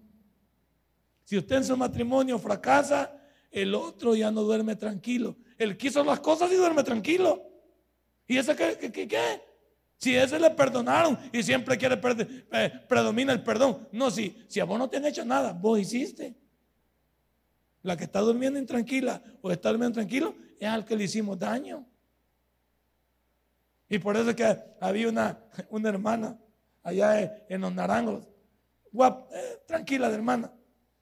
[1.23, 3.17] Si usted en su matrimonio fracasa,
[3.49, 5.35] el otro ya no duerme tranquilo.
[5.57, 7.41] Él quiso las cosas y duerme tranquilo.
[8.27, 8.91] ¿Y ese qué?
[8.91, 9.41] qué, qué?
[10.01, 12.01] Si ese le perdonaron y siempre quiere
[12.53, 13.87] eh, predomina el perdón.
[13.91, 16.33] No, si, si a vos no te han hecho nada, vos hiciste.
[17.83, 21.85] La que está durmiendo intranquila o está durmiendo tranquilo es al que le hicimos daño.
[23.89, 25.37] Y por eso es que había una,
[25.69, 26.35] una hermana
[26.81, 28.27] allá en los naranjos,
[28.91, 30.51] eh, tranquila de hermana,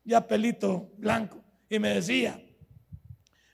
[0.04, 2.44] ya pelito blanco, y me decía,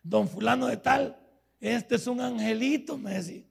[0.02, 1.20] don fulano de tal,
[1.60, 3.44] este es un angelito, me decía.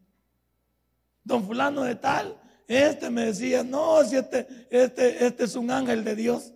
[1.24, 6.04] Don fulano de tal, este me decía, no, si este, este, este es un ángel
[6.04, 6.52] de Dios.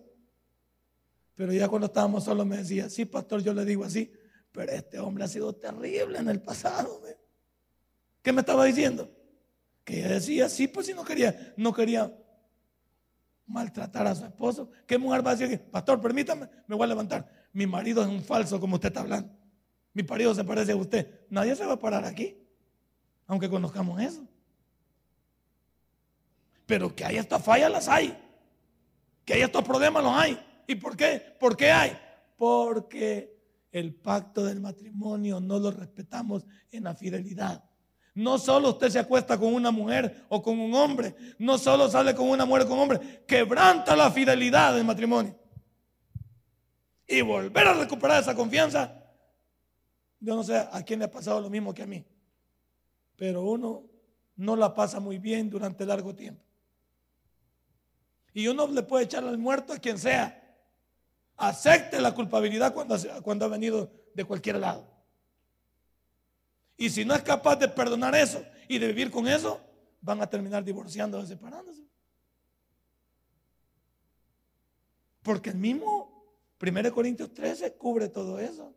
[1.35, 4.11] Pero ya cuando estábamos solos me decía, sí, pastor, yo le digo así,
[4.51, 7.01] pero este hombre ha sido terrible en el pasado.
[8.21, 9.09] ¿Qué me estaba diciendo?
[9.89, 12.15] que decía, sí, pues si no quería, no quería
[13.47, 14.69] maltratar a su esposo.
[14.85, 15.59] ¿Qué mujer va a decir?
[15.71, 17.27] Pastor, permítame, me voy a levantar.
[17.53, 19.33] Mi marido es un falso como usted está hablando.
[19.93, 21.25] Mi marido se parece a usted.
[21.31, 22.37] Nadie se va a parar aquí,
[23.25, 24.27] aunque conozcamos eso.
[26.69, 28.15] Pero que hay estas fallas, las hay.
[29.25, 30.39] Que hay estos problemas, los hay.
[30.67, 31.35] ¿Y por qué?
[31.39, 31.97] ¿Por qué hay?
[32.37, 33.35] Porque
[33.71, 37.63] el pacto del matrimonio no lo respetamos en la fidelidad.
[38.13, 42.13] No solo usted se acuesta con una mujer o con un hombre, no solo sale
[42.13, 45.35] con una mujer o con un hombre, quebranta la fidelidad del matrimonio.
[47.07, 49.03] Y volver a recuperar esa confianza,
[50.19, 52.05] yo no sé a quién le ha pasado lo mismo que a mí,
[53.15, 53.89] pero uno
[54.35, 56.48] no la pasa muy bien durante largo tiempo.
[58.39, 60.41] Y uno le puede echar al muerto a quien sea.
[61.35, 64.87] Acepte la culpabilidad cuando, ha venido de cualquier lado.
[66.77, 69.59] Y si no es capaz de perdonar eso y de vivir con eso,
[69.99, 71.81] van a terminar divorciándose, separándose.
[75.21, 76.25] Porque el mismo
[76.61, 78.73] 1 Corintios 13 cubre todo eso.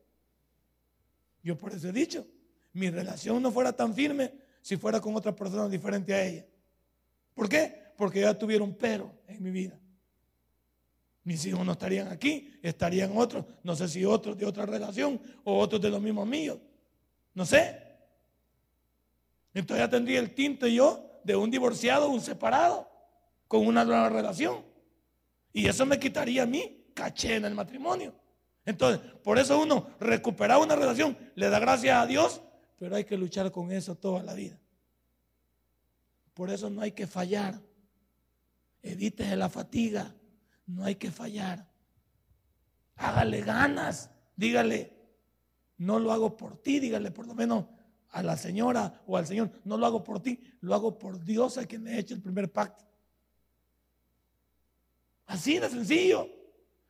[1.40, 2.26] Yo por eso he dicho,
[2.72, 6.46] mi relación no fuera tan firme si fuera con otra persona diferente a ella.
[7.32, 7.81] ¿Por qué?
[7.96, 9.78] Porque ya tuvieron pero en mi vida.
[11.24, 15.58] Mis hijos no estarían aquí, estarían otros, no sé si otros de otra relación o
[15.58, 16.58] otros de los mismos míos.
[17.34, 17.80] No sé.
[19.54, 22.88] Entonces ya tendría el tinte yo de un divorciado, un separado,
[23.46, 24.64] con una nueva relación.
[25.52, 28.14] Y eso me quitaría a mí caché en el matrimonio.
[28.64, 32.40] Entonces, por eso uno recupera una relación, le da gracias a Dios,
[32.78, 34.58] pero hay que luchar con eso toda la vida.
[36.32, 37.60] Por eso no hay que fallar.
[38.82, 40.14] Evítese la fatiga.
[40.66, 41.70] No hay que fallar.
[42.96, 44.10] Hágale ganas.
[44.36, 44.92] Dígale,
[45.78, 47.66] no lo hago por ti, dígale por lo menos
[48.10, 51.58] a la señora o al señor, no lo hago por ti, lo hago por Dios
[51.58, 52.84] a quien he hecho el primer pacto.
[55.26, 56.28] Así de sencillo.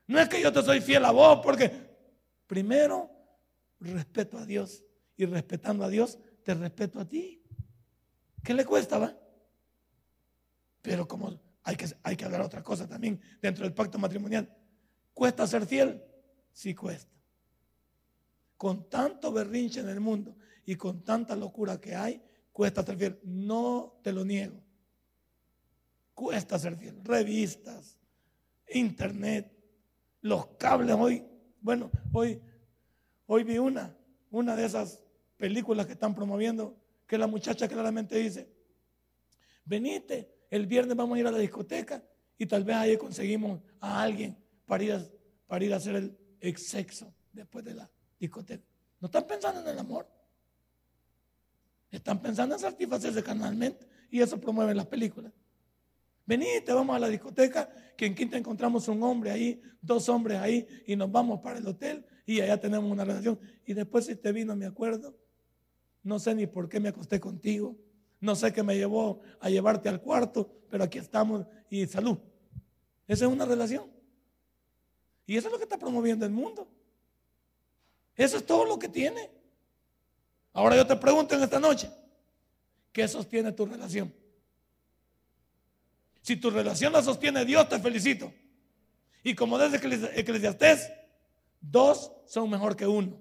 [0.09, 1.71] No es que yo te soy fiel a vos, porque
[2.47, 3.09] primero
[3.79, 4.85] respeto a Dios
[5.17, 7.43] y respetando a Dios te respeto a ti.
[8.43, 9.17] ¿Qué le cuesta, va?
[10.83, 14.49] Pero como hay que, hay que hablar otra cosa también dentro del pacto matrimonial,
[15.15, 16.03] ¿cuesta ser fiel?
[16.53, 17.13] Sí cuesta.
[18.57, 23.21] Con tanto berrinche en el mundo y con tanta locura que hay, cuesta ser fiel.
[23.25, 24.63] No te lo niego.
[26.15, 27.01] Cuesta ser fiel.
[27.03, 27.99] Revistas,
[28.69, 29.53] internet,
[30.21, 31.25] los cables hoy.
[31.61, 32.41] Bueno, hoy,
[33.27, 33.97] hoy vi una,
[34.31, 35.03] una de esas
[35.37, 38.49] películas que están promoviendo, que la muchacha claramente dice,
[39.65, 42.05] venite, el viernes vamos a ir a la discoteca
[42.37, 44.37] y tal vez ahí conseguimos a alguien
[44.67, 47.91] para ir a, hacer el exsexo después de la
[48.21, 48.63] discoteca.
[49.01, 50.07] No están pensando en el amor.
[51.91, 55.33] Están pensando en satisfacerse canalmente y eso promueve las películas.
[56.27, 60.69] Venite, vamos a la discoteca, que en Quinta encontramos un hombre ahí, dos hombres ahí,
[60.87, 63.41] y nos vamos para el hotel y allá tenemos una relación.
[63.65, 65.17] Y después si te vino, me acuerdo,
[66.03, 67.79] no sé ni por qué me acosté contigo,
[68.23, 72.17] no sé qué me llevó a llevarte al cuarto, pero aquí estamos y salud.
[73.09, 73.91] Esa es una relación.
[75.27, 76.69] Y eso es lo que está promoviendo el mundo.
[78.15, 79.29] Eso es todo lo que tiene.
[80.53, 81.91] Ahora yo te pregunto en esta noche,
[82.93, 84.15] ¿qué sostiene tu relación?
[86.21, 88.33] Si tu relación la sostiene Dios, te felicito.
[89.25, 89.79] Y como desde
[90.21, 90.93] Eclesiastés,
[91.61, 93.21] dos son mejor que uno.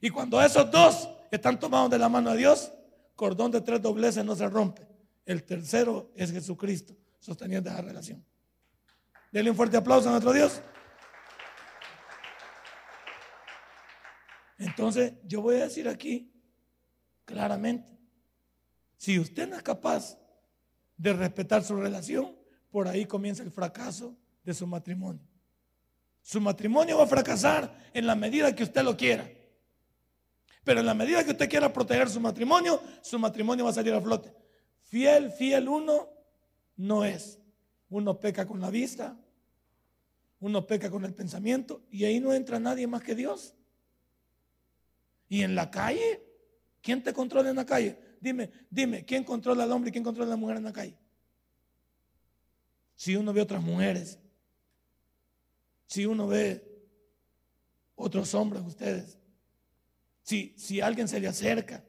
[0.00, 2.72] Y cuando esos dos están tomados de la mano de Dios,
[3.20, 4.80] cordón de tres dobleces no se rompe.
[5.26, 8.24] El tercero es Jesucristo, sosteniendo esa relación.
[9.30, 10.62] Denle un fuerte aplauso a nuestro Dios.
[14.56, 16.32] Entonces, yo voy a decir aquí
[17.26, 17.94] claramente,
[18.96, 20.18] si usted no es capaz
[20.96, 22.34] de respetar su relación,
[22.70, 25.28] por ahí comienza el fracaso de su matrimonio.
[26.22, 29.30] Su matrimonio va a fracasar en la medida que usted lo quiera.
[30.64, 33.94] Pero en la medida que usted quiera proteger su matrimonio, su matrimonio va a salir
[33.94, 34.34] a flote.
[34.82, 36.08] Fiel, fiel uno
[36.76, 37.38] no es.
[37.88, 39.18] Uno peca con la vista,
[40.38, 43.54] uno peca con el pensamiento y ahí no entra nadie más que Dios.
[45.28, 46.22] Y en la calle,
[46.82, 47.98] ¿quién te controla en la calle?
[48.20, 50.96] dime, dime, ¿quién controla al hombre y quién controla a la mujer en la calle?
[52.94, 54.18] Si uno ve otras mujeres,
[55.86, 56.62] si uno ve
[57.96, 59.18] otros hombres, ustedes,
[60.56, 61.84] si, alguien se le acerca,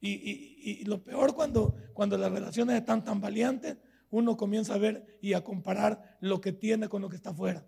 [0.00, 3.76] y, lo peor cuando, cuando las relaciones están tan valientes,
[4.10, 7.66] uno comienza a ver y a comparar lo que tiene con lo que está afuera.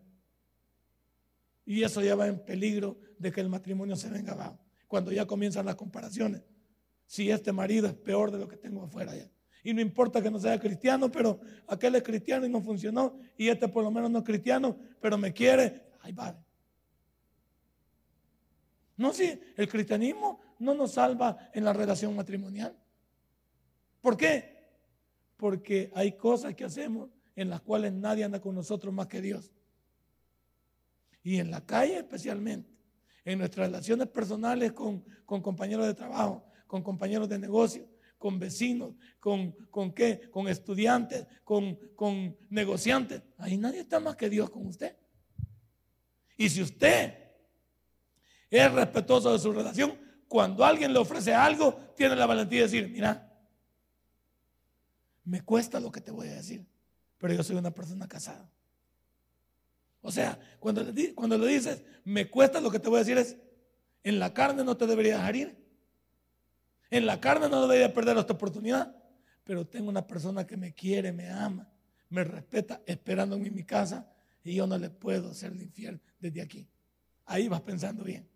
[1.64, 5.26] Y eso ya va en peligro de que el matrimonio se venga abajo, cuando ya
[5.26, 6.42] comienzan las comparaciones
[7.07, 9.30] si este marido es peor de lo que tengo afuera ya.
[9.62, 13.18] Y no importa que no sea cristiano, pero aquel es cristiano y no funcionó.
[13.36, 15.82] Y este por lo menos no es cristiano, pero me quiere.
[16.01, 16.38] Ay, vale.
[18.97, 22.76] No, si el cristianismo no nos salva en la relación matrimonial.
[24.01, 24.57] ¿Por qué?
[25.36, 29.53] Porque hay cosas que hacemos en las cuales nadie anda con nosotros más que Dios.
[31.22, 32.70] Y en la calle especialmente,
[33.24, 38.94] en nuestras relaciones personales con, con compañeros de trabajo, con compañeros de negocio, con vecinos,
[39.20, 43.22] con, con qué, con estudiantes, con, con negociantes.
[43.36, 44.97] Ahí nadie está más que Dios con usted.
[46.36, 47.26] Y si usted
[48.51, 52.88] es respetuoso de su relación, cuando alguien le ofrece algo, tiene la valentía de decir,
[52.88, 53.32] mira,
[55.24, 56.64] me cuesta lo que te voy a decir,
[57.18, 58.51] pero yo soy una persona casada.
[60.01, 63.18] O sea, cuando le, cuando le dices, me cuesta lo que te voy a decir
[63.18, 63.36] es,
[64.05, 65.66] en la carne no te debería dejar ir.
[66.90, 68.94] En la carne no debería perder esta oportunidad,
[69.42, 71.68] pero tengo una persona que me quiere, me ama,
[72.09, 74.09] me respeta, esperándome en mi casa
[74.44, 76.68] y yo no le puedo hacerle infiel desde aquí.
[77.24, 78.28] Ahí vas pensando bien.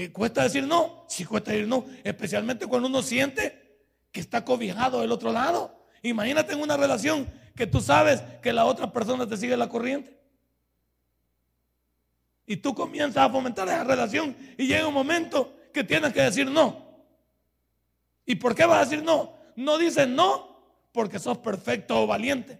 [0.00, 1.04] ¿Y ¿Cuesta decir no?
[1.08, 3.80] Sí, cuesta decir no, especialmente cuando uno siente
[4.10, 5.86] que está cobijado del otro lado.
[6.02, 10.18] Imagínate en una relación que tú sabes que la otra persona te sigue la corriente.
[12.46, 16.50] Y tú comienzas a fomentar esa relación y llega un momento que tienes que decir
[16.50, 17.04] no.
[18.24, 19.34] ¿Y por qué vas a decir no?
[19.54, 22.58] No dices no porque sos perfecto o valiente.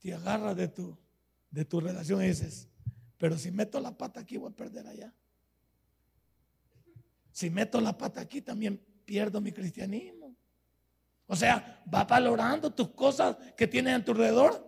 [0.00, 0.98] Te agarras de tu,
[1.50, 2.68] de tu relación y dices,
[3.16, 5.14] pero si meto la pata aquí voy a perder allá.
[7.36, 10.34] Si meto la pata aquí también pierdo mi cristianismo.
[11.26, 14.66] O sea, va valorando tus cosas que tienes en tu alrededor.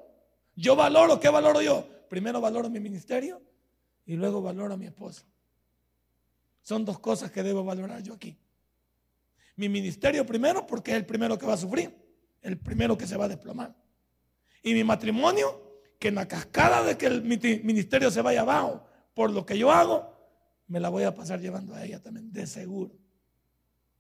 [0.55, 1.89] Yo valoro, ¿qué valoro yo?
[2.11, 3.41] Primero valoro mi ministerio
[4.05, 5.25] y luego valoro a mi esposa.
[6.61, 8.39] Son dos cosas que debo valorar yo aquí.
[9.57, 11.97] Mi ministerio primero porque es el primero que va a sufrir,
[12.43, 13.75] el primero que se va a desplomar.
[14.63, 19.31] Y mi matrimonio, que en la cascada de que el ministerio se vaya abajo por
[19.31, 20.18] lo que yo hago,
[20.69, 22.95] me la voy a pasar llevando a ella también, de seguro,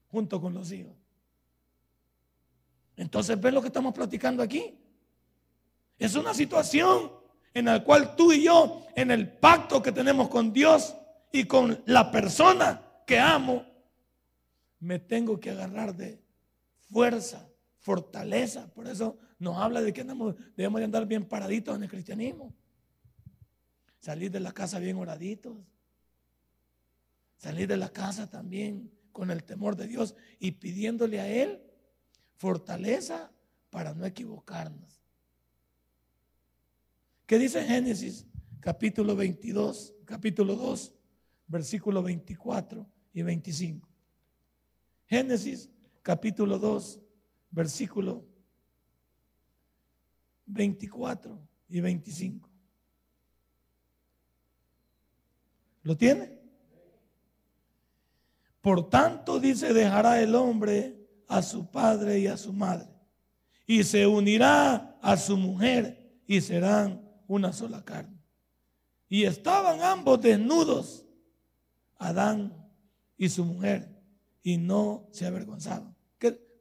[0.09, 0.95] junto con los hijos.
[2.97, 4.79] Entonces, ¿ves lo que estamos platicando aquí?
[5.99, 7.13] Es una situación
[7.55, 10.95] en la cual tú y yo, en el pacto que tenemos con Dios
[11.33, 13.65] y con la persona que amo,
[14.81, 16.23] me tengo que agarrar de
[16.91, 17.49] fuerza,
[17.79, 18.73] fortaleza.
[18.75, 22.55] Por eso nos habla de que debemos de andar bien paraditos en el cristianismo.
[24.01, 25.57] Salir de la casa bien oraditos.
[27.39, 31.63] Salir de la casa también con el temor de Dios y pidiéndole a Él
[32.37, 33.33] fortaleza
[33.71, 35.01] para no equivocarnos.
[37.27, 38.27] ¿Qué dice Génesis
[38.61, 40.95] capítulo 22, capítulo 2,
[41.47, 43.89] versículo 24 y 25?
[45.07, 45.71] Génesis
[46.03, 47.01] capítulo 2,
[47.51, 48.25] versículo
[50.47, 52.49] 24 y 25.
[55.83, 56.38] ¿Lo tiene?
[58.69, 62.87] Por tanto, dice, dejará el hombre a su padre y a su madre,
[63.67, 68.23] y se unirá a su mujer, y serán una sola carne.
[69.09, 71.07] Y estaban ambos desnudos,
[71.97, 72.71] Adán
[73.17, 73.89] y su mujer,
[74.43, 75.97] y no se avergonzaban.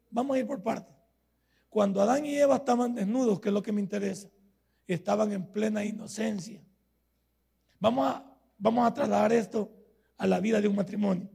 [0.09, 0.95] Vamos a ir por partes.
[1.67, 4.29] Cuando Adán y Eva estaban desnudos, que es lo que me interesa,
[4.87, 6.63] estaban en plena inocencia.
[7.81, 9.69] Vamos a, vamos a trasladar esto
[10.17, 11.29] a la vida de un matrimonio.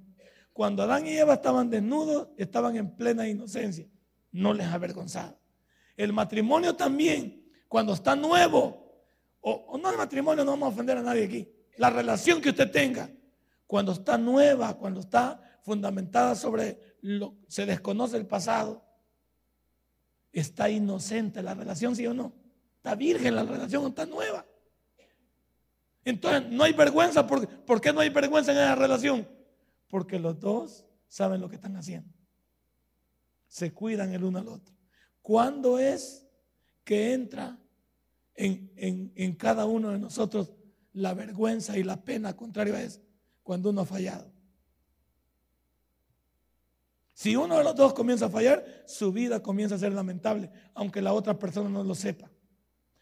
[0.53, 3.86] Cuando Adán y Eva estaban desnudos, estaban en plena inocencia.
[4.30, 5.36] No les avergonzaba.
[5.96, 8.82] El matrimonio también, cuando está nuevo,
[9.40, 11.48] o, no el matrimonio, no vamos a ofender a nadie aquí.
[11.76, 13.11] La relación que usted tenga,
[13.66, 18.84] cuando está nueva, cuando está fundamentada sobre lo se desconoce el pasado,
[20.32, 22.32] está inocente la relación, sí o no.
[22.76, 24.44] Está virgen la relación, está nueva.
[26.05, 27.26] Entonces, no hay vergüenza.
[27.26, 29.26] ¿Por, ¿Por qué no hay vergüenza en esa relación?
[29.93, 32.09] Porque los dos saben lo que están haciendo.
[33.47, 34.74] Se cuidan el uno al otro.
[35.20, 36.26] ¿Cuándo es
[36.82, 37.59] que entra
[38.34, 38.72] en,
[39.14, 40.55] en cada uno de nosotros
[40.95, 43.03] la vergüenza y la pena contrario a eso?
[43.43, 44.32] Cuando uno ha fallado.
[47.12, 51.03] Si uno de los dos comienza a fallar, su vida comienza a ser lamentable, aunque
[51.03, 52.30] la otra persona no lo sepa.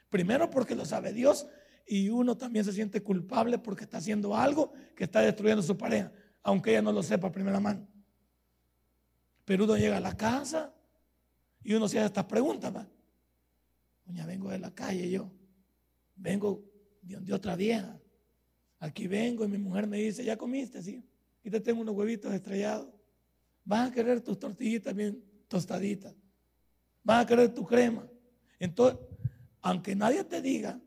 [0.08, 1.46] Primero porque lo sabe Dios
[1.86, 6.10] y uno también se siente culpable porque está haciendo algo que está destruyendo su pareja,
[6.42, 7.86] aunque ella no lo sepa a primera mano.
[9.44, 10.72] Pero uno llega a la casa
[11.62, 12.74] y uno se hace estas preguntas.
[12.74, 12.86] ¿va?
[14.06, 15.30] Doña, vengo de la calle yo,
[16.16, 16.64] vengo
[17.02, 17.98] de, otra vieja.
[18.78, 20.82] Aquí vengo y mi mujer me dice, ¿ya comiste?
[20.82, 21.04] Sí,
[21.42, 22.88] y te tengo unos huevitos estrellados.
[23.64, 26.14] Vas a querer tus tortillitas bien tostaditas.
[27.02, 28.08] Vas a querer tu crema.
[28.58, 28.98] Entonces,
[29.60, 30.80] aunque nadie te diga,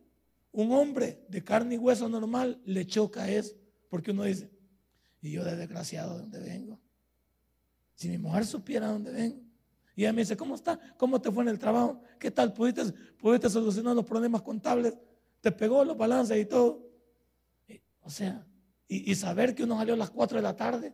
[0.51, 3.55] un hombre de carne y hueso normal le choca eso.
[3.89, 4.49] Porque uno dice,
[5.23, 6.79] y yo de desgraciado de dónde vengo.
[7.95, 9.41] Si mi mujer supiera dónde vengo.
[9.95, 10.77] Y ella me dice, ¿cómo está?
[10.97, 12.01] ¿Cómo te fue en el trabajo?
[12.19, 12.51] ¿Qué tal?
[12.51, 14.93] ¿Pudiste, pudiste solucionar los problemas contables?
[15.39, 16.91] ¿Te pegó los balances y todo?
[18.05, 18.45] o sea,
[18.87, 20.93] y, y, saber que uno salió a las 4 de la tarde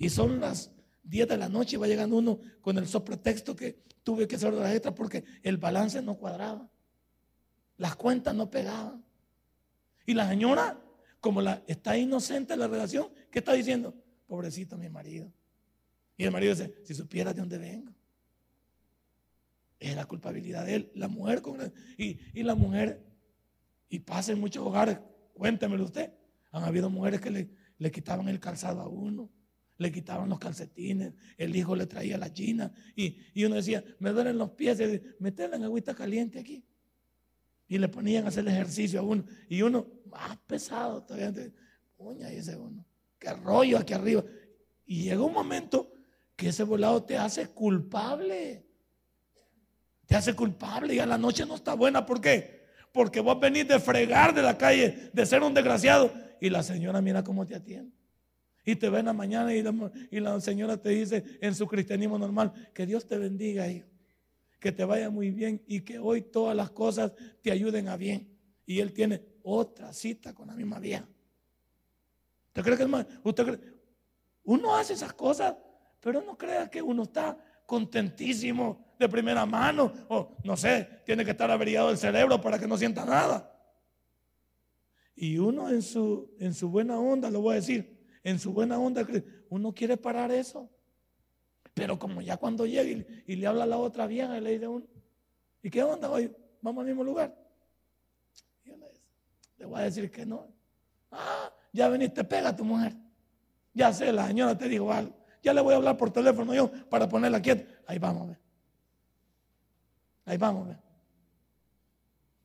[0.00, 0.72] y son las
[1.04, 4.72] 10 de la noche va llegando uno con el sopretexto que tuve que hacer la
[4.72, 6.68] extra porque el balance no cuadraba.
[7.76, 9.04] Las cuentas no pegaban.
[10.06, 10.80] Y la señora,
[11.20, 13.94] como está inocente en la relación, ¿qué está diciendo?
[14.26, 15.32] Pobrecito mi marido.
[16.16, 17.92] Y el marido dice, si supieras de dónde vengo.
[19.78, 20.92] Es la culpabilidad de él.
[20.94, 21.42] La mujer
[21.96, 23.02] y, y la mujer,
[23.88, 24.98] y pasa en muchos hogares,
[25.32, 26.12] cuéntemelo usted.
[26.52, 29.30] Han habido mujeres que le, quitaban el calzado a uno
[29.78, 33.16] le quitaban los calcetines, el hijo le traía la china y,
[33.46, 34.78] uno decía, me duelen los pies,
[35.18, 36.62] meterla en agüita caliente aquí.
[37.66, 39.24] Y le ponían a hacer el ejercicio a uno.
[39.48, 41.32] Y uno, más pesado todavía,
[41.96, 42.84] uña, dice uno,
[43.20, 44.24] qué rollo aquí arriba.
[44.84, 45.92] Y llega un momento
[46.34, 48.66] que ese volado te hace culpable.
[50.06, 52.04] Te hace culpable y a la noche no está buena.
[52.04, 52.64] ¿Por qué?
[52.92, 56.12] Porque vos venís de fregar de la calle, de ser un desgraciado.
[56.40, 57.94] Y la señora mira cómo te atiende.
[58.64, 62.18] Y te ven la mañana y la, y la señora te dice en su cristianismo
[62.18, 63.86] normal, que Dios te bendiga, hijo.
[64.58, 67.12] Que te vaya muy bien y que hoy todas las cosas
[67.42, 68.36] te ayuden a bien.
[68.66, 71.06] Y él tiene otra cita con la misma vieja.
[72.50, 73.06] ¿Usted cree que es más?
[74.42, 75.54] Uno hace esas cosas,
[76.00, 79.92] pero no crea que uno está contentísimo de primera mano.
[80.08, 83.56] O no sé, tiene que estar averiado el cerebro para que no sienta nada.
[85.14, 88.80] Y uno en su, en su buena onda, lo voy a decir, en su buena
[88.80, 89.06] onda,
[89.48, 90.68] uno quiere parar eso.
[91.72, 94.66] Pero como ya cuando llega y, le habla a la otra vieja y le dice
[94.66, 94.86] uno,
[95.62, 96.34] ¿y qué onda hoy?
[96.60, 97.36] ¿Vamos al mismo lugar?
[98.64, 98.92] Y le,
[99.58, 100.52] le voy a decir que no.
[101.12, 102.94] Ah, ya veniste, pega a tu mujer.
[103.72, 105.14] Ya sé, la señora te dijo algo.
[105.42, 107.64] Ya le voy a hablar por teléfono yo para ponerla quieta.
[107.86, 108.38] Ahí vamos, ver.
[110.26, 110.76] Ahí vamos, ver.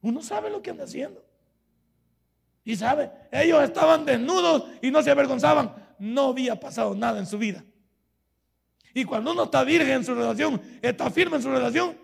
[0.02, 1.24] Uno sabe lo que anda haciendo.
[2.64, 5.74] Y sabe, ellos estaban desnudos y no se avergonzaban.
[6.00, 7.64] No había pasado nada en su vida.
[8.94, 11.98] Y cuando uno está virgen en su relación, está firme en su relación,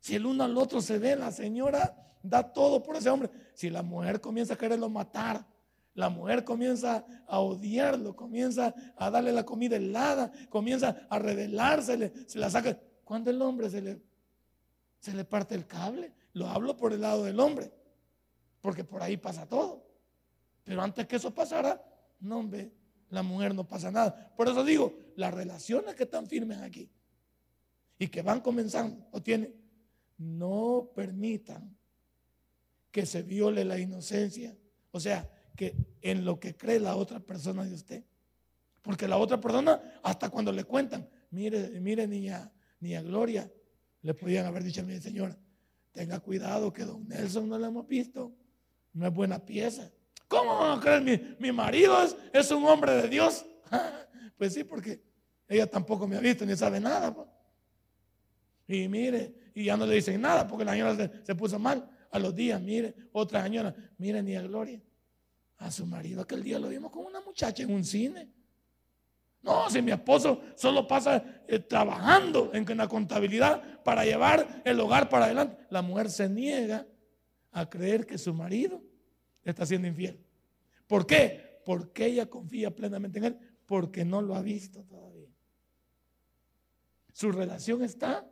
[0.00, 3.28] si el uno al otro se ve, la señora da todo por ese hombre.
[3.54, 5.44] Si la mujer comienza a quererlo matar,
[5.96, 12.38] la mujer comienza a odiarlo, comienza a darle la comida helada, comienza a revelársele, se
[12.38, 12.78] la saca.
[13.02, 14.02] cuando el hombre se le,
[15.00, 17.72] se le parte el cable, lo hablo por el lado del hombre,
[18.60, 19.86] porque por ahí pasa todo.
[20.64, 21.82] Pero antes que eso pasara,
[22.20, 22.70] no, hombre,
[23.08, 24.34] la mujer no pasa nada.
[24.36, 26.90] Por eso digo, las relaciones que están firmes aquí
[27.98, 29.54] y que van comenzando o tienen,
[30.18, 31.74] no permitan
[32.90, 34.54] que se viole la inocencia.
[34.90, 38.04] O sea, que en lo que cree la otra persona de usted.
[38.82, 43.50] Porque la otra persona, hasta cuando le cuentan, mire, mire, niña, niña Gloria,
[44.02, 45.36] le podían haber dicho a mi señora,
[45.90, 48.32] tenga cuidado que don Nelson no lo hemos visto,
[48.92, 49.90] no es buena pieza.
[50.28, 51.36] ¿Cómo van a creer?
[51.38, 53.44] Mi, marido es, es, un hombre de Dios.
[54.38, 55.02] pues sí, porque
[55.48, 57.14] ella tampoco me ha visto ni sabe nada.
[57.14, 57.28] Pues.
[58.68, 61.90] Y mire, y ya no le dicen nada porque la señora se, puso mal.
[62.10, 64.80] A los días, mire, otra señora, mire, ni a Gloria.
[65.58, 68.28] A su marido aquel día lo vimos con una muchacha en un cine.
[69.42, 75.08] No, si mi esposo solo pasa eh, trabajando en, la contabilidad para llevar el hogar
[75.08, 76.84] para adelante, la mujer se niega
[77.52, 78.82] a creer que su marido
[79.44, 80.20] está siendo infiel.
[80.88, 81.60] ¿Por qué?
[81.64, 85.30] Porque ella confía plenamente en él, porque no lo ha visto todavía.
[87.12, 88.28] Su relación está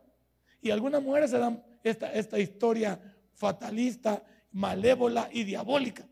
[0.61, 2.99] y algunas mujeres se dan esta, esta historia
[3.33, 4.21] fatalista,
[4.51, 6.05] malévola y diabólica.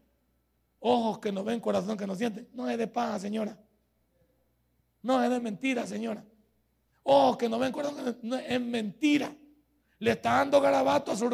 [0.86, 2.46] Ojos que no ven, corazón que no siente.
[2.54, 3.58] No es de paz, señora.
[5.02, 6.26] No es de mentira, señora.
[7.04, 9.34] Ojos que no ven, corazón que no, no es mentira.
[10.00, 11.30] Le está dando garabato a, su,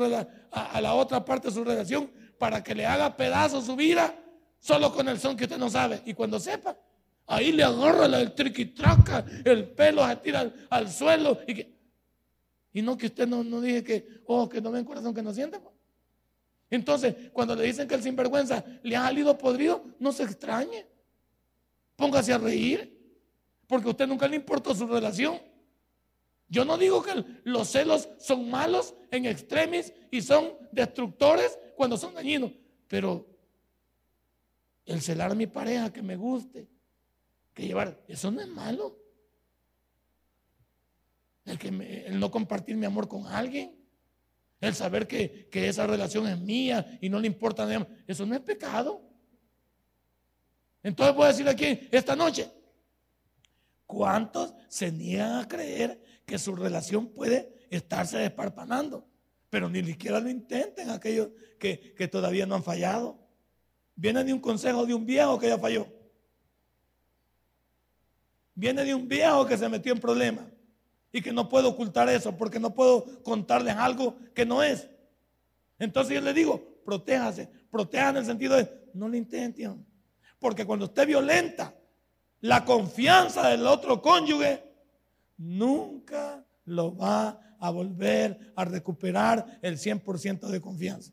[0.52, 4.14] a, la otra parte de su relación para que le haga pedazo su vida
[4.60, 6.04] solo con el son que usted no sabe.
[6.06, 6.78] Y cuando sepa,
[7.26, 11.80] ahí le agarra el triquitraca, el pelo se tira al, suelo y que
[12.72, 15.34] y no que usted no, no dije que, oh, que no ven corazón que no
[15.34, 15.60] siente.
[16.70, 20.86] Entonces, cuando le dicen que el sinvergüenza le ha salido podrido, no se extrañe.
[21.96, 22.98] Póngase a reír,
[23.68, 25.40] porque a usted nunca le importó su relación.
[26.48, 32.14] Yo no digo que los celos son malos en extremis y son destructores cuando son
[32.14, 32.52] dañinos,
[32.88, 33.28] pero
[34.86, 36.68] el celar a mi pareja que me guste,
[37.54, 38.98] que llevar, eso no es malo
[41.46, 41.68] el, que
[42.08, 43.79] el no compartir mi amor con alguien,
[44.62, 48.42] el saber que, esa relación es mía y no le importa nada, eso no es
[48.42, 49.02] pecado.
[50.84, 52.50] Entonces voy a decir aquí esta noche,
[53.86, 59.08] ¿cuántos se niegan a creer que su relación puede estarse desparpanando?
[59.50, 63.20] Pero ni siquiera lo intenten aquellos que, que todavía no han fallado.
[63.96, 65.88] Viene de un consejo de un viejo que ya falló.
[68.54, 70.46] Viene de un viejo que se metió en problemas
[71.12, 74.90] y que no puedo ocultar eso porque no puedo contarles algo que no es.
[75.78, 79.86] Entonces yo le digo, protéjase, proteja en el sentido de, no le intenten,
[80.40, 81.76] porque cuando usted violenta
[82.42, 84.64] la confianza del otro cónyuge,
[85.38, 91.12] nunca lo va a volver a recuperar el 100% de confianza.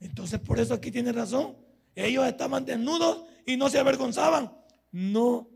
[0.00, 1.56] Entonces por eso aquí tiene razón.
[1.94, 4.52] Ellos estaban desnudos y no se avergonzaban.
[4.92, 5.48] No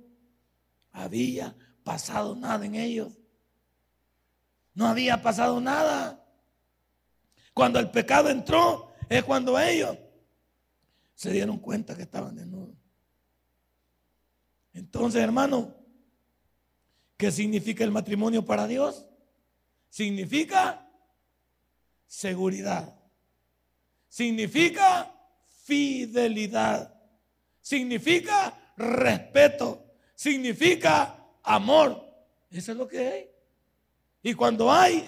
[0.98, 3.18] había pasado nada en ellos.
[4.74, 6.24] No había pasado nada.
[7.54, 9.96] Cuando el pecado entró es cuando ellos
[11.14, 12.76] se dieron cuenta que estaban desnudos.
[14.72, 15.74] Entonces, hermano,
[17.16, 19.06] ¿qué significa el matrimonio para Dios?
[19.88, 20.88] Significa
[22.06, 22.94] seguridad.
[24.08, 25.12] Significa
[25.64, 26.94] fidelidad.
[27.60, 29.87] Significa respeto
[30.18, 32.04] significa amor.
[32.50, 33.30] Eso es lo que hay.
[34.20, 35.06] Y cuando hay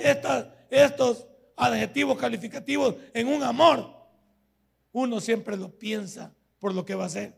[0.70, 3.92] estos adjetivos calificativos en un amor,
[4.92, 7.34] uno siempre lo piensa por lo que va a ser.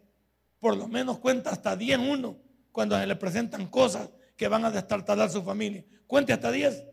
[0.60, 2.36] Por lo menos cuenta hasta 10 uno
[2.72, 5.82] cuando se le presentan cosas que van a destartalar su familia.
[6.06, 6.84] Cuente hasta 10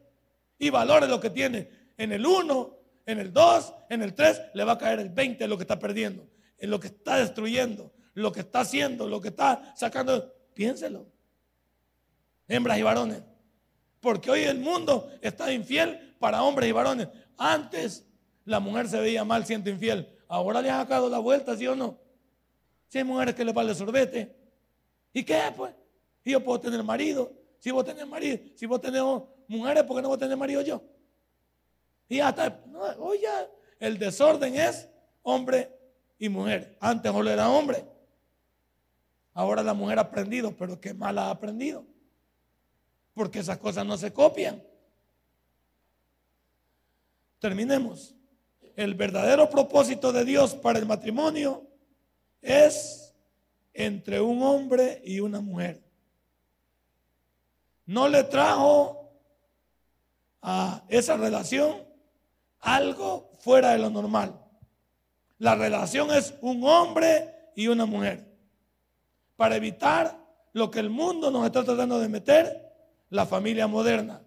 [0.59, 1.69] y valore lo que tiene.
[1.97, 5.43] En el 1, en el 2, en el 3, le va a caer el 20
[5.43, 6.25] de lo que está perdiendo,
[6.57, 10.38] en lo que está destruyendo, lo que está haciendo, lo que está sacando.
[10.59, 11.05] Piénselo.
[12.45, 13.23] Hembras y varones.
[14.01, 17.07] Porque hoy el mundo está infiel para hombres y varones.
[17.37, 18.05] Antes
[18.43, 20.19] la mujer se veía mal siendo infiel.
[20.27, 21.97] Ahora le ha sacado la vuelta, ¿sí o no?
[22.89, 24.35] Si hay mujeres que le vale sorbete.
[25.13, 25.73] ¿Y qué pues?
[26.25, 27.31] Yo puedo tener marido.
[27.59, 29.01] Si vos tenés marido, si vos tenés
[29.47, 30.83] mujeres, ¿por qué no vos tenés marido yo?
[32.09, 32.61] Y hasta,
[32.97, 33.29] oye,
[33.79, 34.89] el desorden es
[35.23, 35.73] hombre
[36.17, 36.75] y mujer.
[36.81, 37.85] Antes solo era hombre.
[39.39, 41.85] Ahora la mujer ha aprendido, pero qué mal ha aprendido.
[43.13, 44.61] Porque esas cosas no se copian.
[47.39, 48.13] Terminemos.
[48.75, 51.65] El verdadero propósito de Dios para el matrimonio
[52.41, 53.15] es
[53.73, 55.81] entre un hombre y una mujer.
[57.85, 59.09] no le trajo
[60.41, 61.77] a esa relación
[62.59, 64.37] algo fuera de lo normal.
[65.37, 68.28] La relación es un hombre y una mujer.
[69.39, 70.19] Para evitar
[70.51, 72.73] lo que el mundo nos está tratando de meter,
[73.09, 74.21] la familia moderna.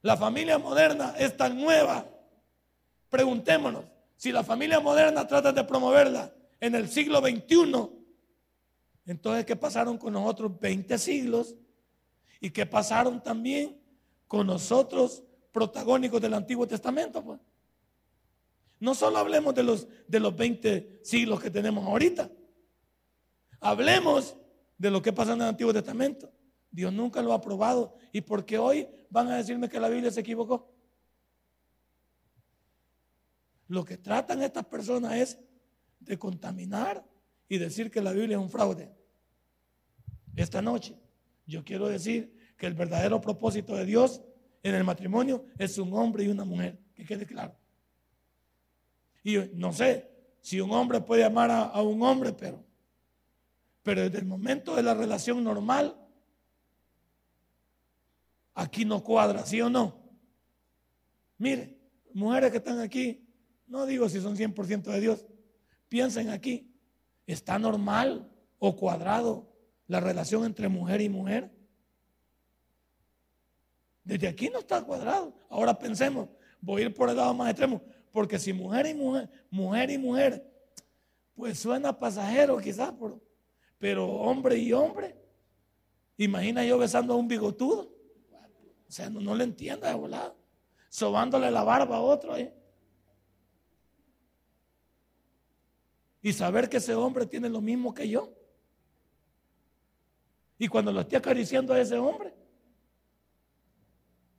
[0.00, 2.06] La familia moderna es tan nueva.
[3.10, 3.84] Preguntémonos,
[4.16, 7.90] si la familia moderna trata de promoverla en el siglo XXI,
[9.04, 11.54] entonces ¿qué pasaron con nosotros 20 siglos?
[12.40, 13.78] ¿Y qué pasaron también
[14.28, 17.22] con nosotros protagónicos del Antiguo Testamento?
[17.22, 17.38] Pues?
[18.80, 22.30] No solo hablemos de los, de los 20 siglos que tenemos ahorita.
[23.62, 24.36] Hablemos
[24.76, 26.30] de lo que pasa en el Antiguo Testamento.
[26.70, 27.94] Dios nunca lo ha probado.
[28.12, 30.70] ¿Y porque hoy van a decirme que la Biblia se equivocó?
[33.68, 35.38] Lo que tratan estas personas es
[36.00, 37.02] de contaminar
[37.48, 38.92] y decir que la Biblia es un fraude.
[40.36, 40.98] Esta noche
[41.46, 44.22] yo quiero decir que el verdadero propósito de Dios
[44.62, 47.56] en el matrimonio es un hombre y una mujer, que quede claro.
[49.24, 50.10] Y no sé
[50.40, 52.64] si un hombre puede amar a, un hombre, pero,
[53.82, 55.96] pero desde el momento de la relación normal,
[58.54, 60.00] aquí no cuadra, ¿sí o no?
[61.38, 61.78] Mire,
[62.14, 63.26] mujeres que están aquí,
[63.66, 65.26] no digo si son 100% de Dios,
[65.88, 66.72] piensen aquí,
[67.26, 69.52] ¿está normal o cuadrado
[69.88, 71.50] la relación entre mujer y mujer?
[74.04, 75.34] Desde aquí no está cuadrado.
[75.48, 76.28] Ahora pensemos,
[76.60, 79.98] voy a ir por el lado más extremo, porque si mujer y mujer, mujer y
[79.98, 80.48] mujer,
[81.34, 82.92] pues suena pasajero quizás,
[83.82, 85.12] pero hombre y hombre,
[86.16, 87.92] imagina yo besando a un bigotudo.
[88.86, 90.36] O sea, no, le entiendo de volado.
[90.88, 92.36] Sobándole la barba a otro.
[92.36, 92.54] ¿eh?
[96.22, 98.32] Y saber que ese hombre tiene lo mismo que yo.
[100.58, 102.32] Y cuando lo esté acariciando a ese hombre,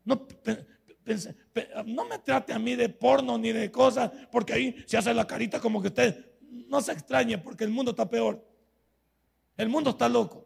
[0.05, 0.25] no,
[1.85, 5.27] no me trate a mí de porno ni de cosas, porque ahí se hace la
[5.27, 6.33] carita como que usted
[6.69, 8.52] no se extrañe, porque el mundo está peor.
[9.57, 10.45] El mundo está loco.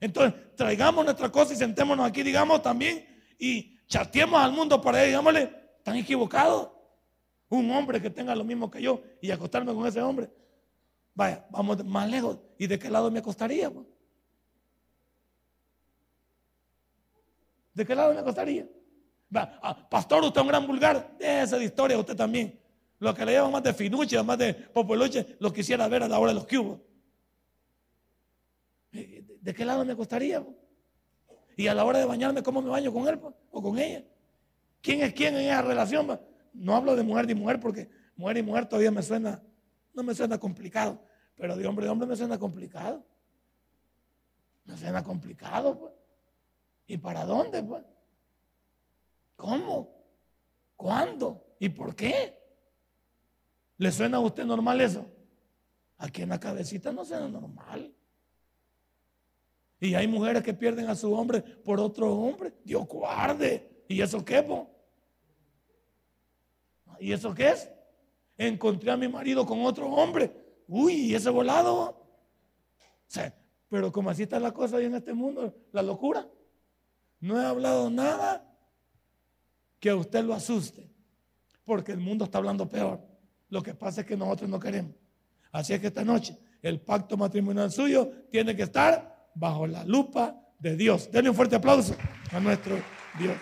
[0.00, 3.06] Entonces, traigamos nuestra cosa y sentémonos aquí, digamos también,
[3.38, 6.70] y chateemos al mundo para él, digámosle, están equivocados.
[7.48, 10.28] Un hombre que tenga lo mismo que yo y acostarme con ese hombre.
[11.14, 12.38] Vaya, vamos más lejos.
[12.58, 13.70] ¿Y de qué lado me acostaría?
[17.72, 18.66] ¿De qué lado me acostaría?
[19.32, 21.16] Ah, pastor, usted es un gran vulgar.
[21.18, 22.58] Esa de historia usted también.
[22.98, 26.18] Lo que le llaman más de finuche, más de popoluche, lo quisiera ver a la
[26.18, 26.80] hora de los cubos.
[28.94, 30.44] ¿De qué lado me acostaría?
[31.56, 33.20] Y a la hora de bañarme, ¿cómo me baño con él
[33.50, 34.04] o con ella?
[34.80, 36.20] ¿Quién es quién en esa relación?
[36.52, 39.42] No hablo de mujer y mujer porque mujer y mujer todavía me suena,
[39.92, 41.02] no me suena complicado.
[41.36, 43.04] Pero de hombre y hombre me suena complicado.
[44.64, 45.92] Me suena complicado, pues.
[46.86, 47.82] ¿Y para dónde, pues?
[49.36, 49.90] ¿Cómo?
[50.76, 51.44] ¿Cuándo?
[51.58, 52.38] ¿Y por qué?
[53.78, 55.06] ¿Le suena a usted normal eso?
[55.98, 57.93] Aquí en la cabecita no suena normal.
[59.84, 62.54] Y hay mujeres que pierden a su hombre por otro hombre.
[62.64, 63.84] Dios guarde.
[63.86, 64.70] ¿Y eso qué, po?
[66.98, 67.70] ¿Y eso qué es?
[68.38, 70.32] Encontré a mi marido con otro hombre.
[70.66, 72.00] Uy, ¿y ese volado?
[73.68, 76.26] pero como así está la cosa hoy en este mundo, la locura.
[77.20, 78.56] No he hablado nada
[79.78, 80.90] que a usted lo asuste,
[81.64, 83.00] porque el mundo está hablando peor.
[83.50, 84.94] Lo que pasa es que nosotros no queremos.
[85.52, 90.36] Así es que esta noche el pacto matrimonial suyo tiene que estar bajo la lupa
[90.58, 91.10] de Dios.
[91.10, 91.96] Denle un fuerte aplauso
[92.32, 92.76] a nuestro
[93.18, 93.36] Dios.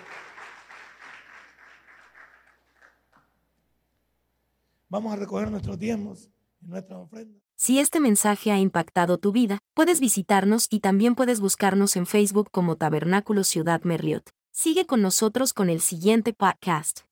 [4.89, 6.29] Vamos a recoger nuestros diezmos
[6.61, 7.43] y nuestras ofrendas.
[7.55, 12.51] Si este mensaje ha impactado tu vida, puedes visitarnos y también puedes buscarnos en Facebook
[12.51, 14.31] como Tabernáculo Ciudad Merliot.
[14.51, 17.03] Sigue con nosotros con el siguiente podcast.